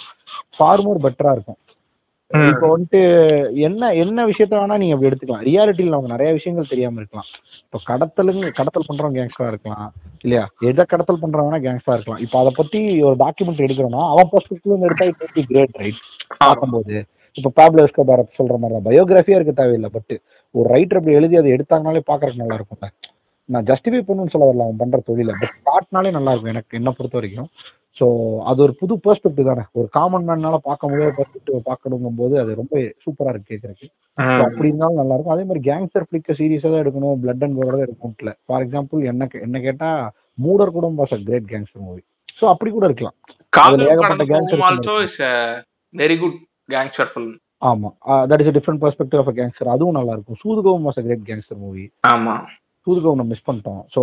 [0.58, 1.60] ஃபார் மோர் பெட்டரா இருக்கும்.
[2.52, 2.99] இப்போ வந்துட்டு
[3.67, 5.43] என்ன என்ன விஷயத்த வேணா நீங்க அப்படி எடுத்துக்கலாம்.
[5.47, 7.28] ரியாலிட்டியில நமக்கு நிறைய விஷயங்கள் தெரியாம இருக்கலாம்.
[7.65, 9.89] இப்போ கடத்தலுங்க கடத்தல் பண்றவங்க கேங்ஸ்டரா இருக்கலாம்.
[10.23, 10.45] இல்லையா?
[10.69, 12.21] எதை கடத்தல் பண்றவனா கேங்ஸ்டரா இருக்கலாம்.
[12.26, 15.08] இப்போ அதை பத்தி ஒரு டாக்குமெண்ட் எடுக்கிறோம்னா அவன் பெர்ஸ்பெக்டிவ்ல எடுத்தா
[15.41, 16.02] இட் கிரேட் ரைட்
[16.43, 16.95] பார்க்கும்போது.
[17.38, 20.13] இப்போ பாப்லோ எஸ்கோபார் சொல்ற மாதிரி தான் பயோகிராஃபியா இருக்க தேவையில்லை பட்
[20.56, 22.89] ஒரு ரைட்டர் அப்படி எழுதி அதை எடுத்தாங்கனாலே பாக்குறதுக்கு நல்லா இருக்கும்ல
[23.50, 25.32] நான் ஜஸ்டிஃபை பண்ணணும்னு சொல்ல வரல அவன் பண்ற தொழில.
[25.41, 27.50] பட் காட்டினாலே நல்லா இருக்கும் எனக்கு என்ன பொறுத்த வரைக்கும்.
[28.00, 28.06] ஸோ
[28.50, 29.63] அது ஒரு புது பெர்ஸ்பெக்டிவ் தானே.
[29.80, 33.89] ஒரு காமன் மேனால பார்க்க முடியாத பெர்ஸ்பெக்டிவ் பார்க்கணுங்கும் போது அது ரொம்ப சூப்பரா இருக்கு கேட்கறதுக்கு
[34.46, 35.36] அப்படி இருந்தாலும் நல்லா இருக்கும்.
[35.36, 39.60] அதே மாதிரி கேங்ஸ்டர் ஃபிளிக்க சீரியஸா தான் எடுக்கணும் பிளட் அண்ட் தான் எடுக்கணும் ஃபார் எக்ஸாம்பிள் என்ன என்ன
[39.67, 39.89] கேட்டா
[40.46, 42.02] Moodar Koodam a great gangster movie
[42.39, 43.17] so அப்படி கூட இருக்கலாம்.
[43.63, 44.26] அதுல ஏகப்பட்ட
[45.93, 47.38] வெரி குட் கேங்ஸ்டர் ஃபிலிம்
[47.71, 47.89] ஆமா.
[48.30, 51.86] That is different perspective of gangster அதுவும் நல்லா இருக்கும் Soodhu Kavvum was a great gangster movie
[52.13, 52.36] ஆமா.
[52.88, 53.82] சூதுகவும் நம்ம மிஸ் பண்ணிட்டோம்.
[53.95, 54.02] ஸோ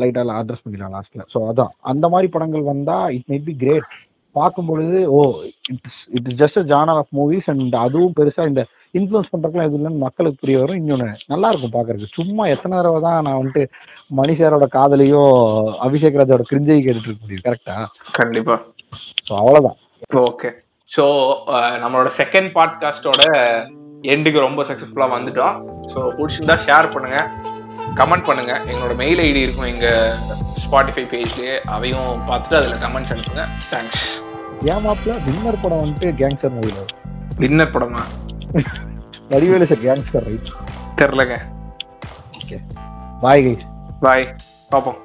[0.00, 1.72] லைட்டாக அட்ரஸ் பண்ணிடலாம் லாஸ்ட்ல ஸோ அதான்.
[1.92, 3.88] அந்த மாதிரி படங்கள் வந்தா இட் மேட் பி கிரேட்
[4.36, 5.18] பார்க்கும் பொழுது ஓ
[5.72, 8.62] it's it is just genre of movies and அதுவும் பெருசா இந்த
[8.94, 10.78] இன்ஃப்ளூயன்ஸ் பண்றதுலாம் எதுவும் இல்லைன்னு மக்களுக்கு புரிய வரும்.
[10.80, 13.62] இன்னொன்னு நல்லா இருக்கும் பாக்குறதுக்கு சும்மா எத்தனை தடவை தான் நான் வந்துட்டு
[14.18, 15.34] மணி சாரோட காதலையும்
[15.86, 17.46] அபிஷேக் ராஜோட கிரிஞ்சையும் கேட்டுட்டு இருக்க முடியும்.
[17.48, 17.76] கரெக்டா
[18.20, 18.56] கண்டிப்பா.
[19.26, 19.78] ஸோ அவ்வளவுதான்.
[20.30, 20.50] ஓகே
[20.96, 21.04] ஸோ
[21.82, 23.22] நம்மளோட செகண்ட் பாட்காஸ்டோட
[24.12, 25.54] எண்டுக்கு ரொம்ப சக்ஸஸ்ஃபுல்லா வந்துட்டோம்.
[25.92, 27.18] ஸோ பிடிச்சிருந்தா ஷேர் பண்ணுங்க
[28.00, 28.52] கமெண்ட் பண்ணுங்க.
[28.70, 29.86] எங்களோட மெயில் ஐடி இருக்கும் எங்க
[30.64, 33.44] ஸ்பாட்டிஃபை பேஜ்லயே அதையும் பார்த்துட்டு அதுல கமெண்ட்ஸ் அனுப்புங்க.
[33.70, 34.04] தேங்க்ஸ்
[34.74, 36.84] ஏமாப்ல வின்னர் படம் வந்துட்டு கேங்ஸ்டர் மூவில
[37.42, 38.02] வின்னர் படமா?
[39.32, 40.52] வடிவேலு சார் கேங்ஸ்டர் ரைட்
[41.00, 41.38] தெரிலங்க.
[42.40, 42.58] ஓகே
[43.24, 43.64] பாய் கைஸ்
[44.04, 44.26] பாய்
[44.74, 45.00] பார்ப்போம்.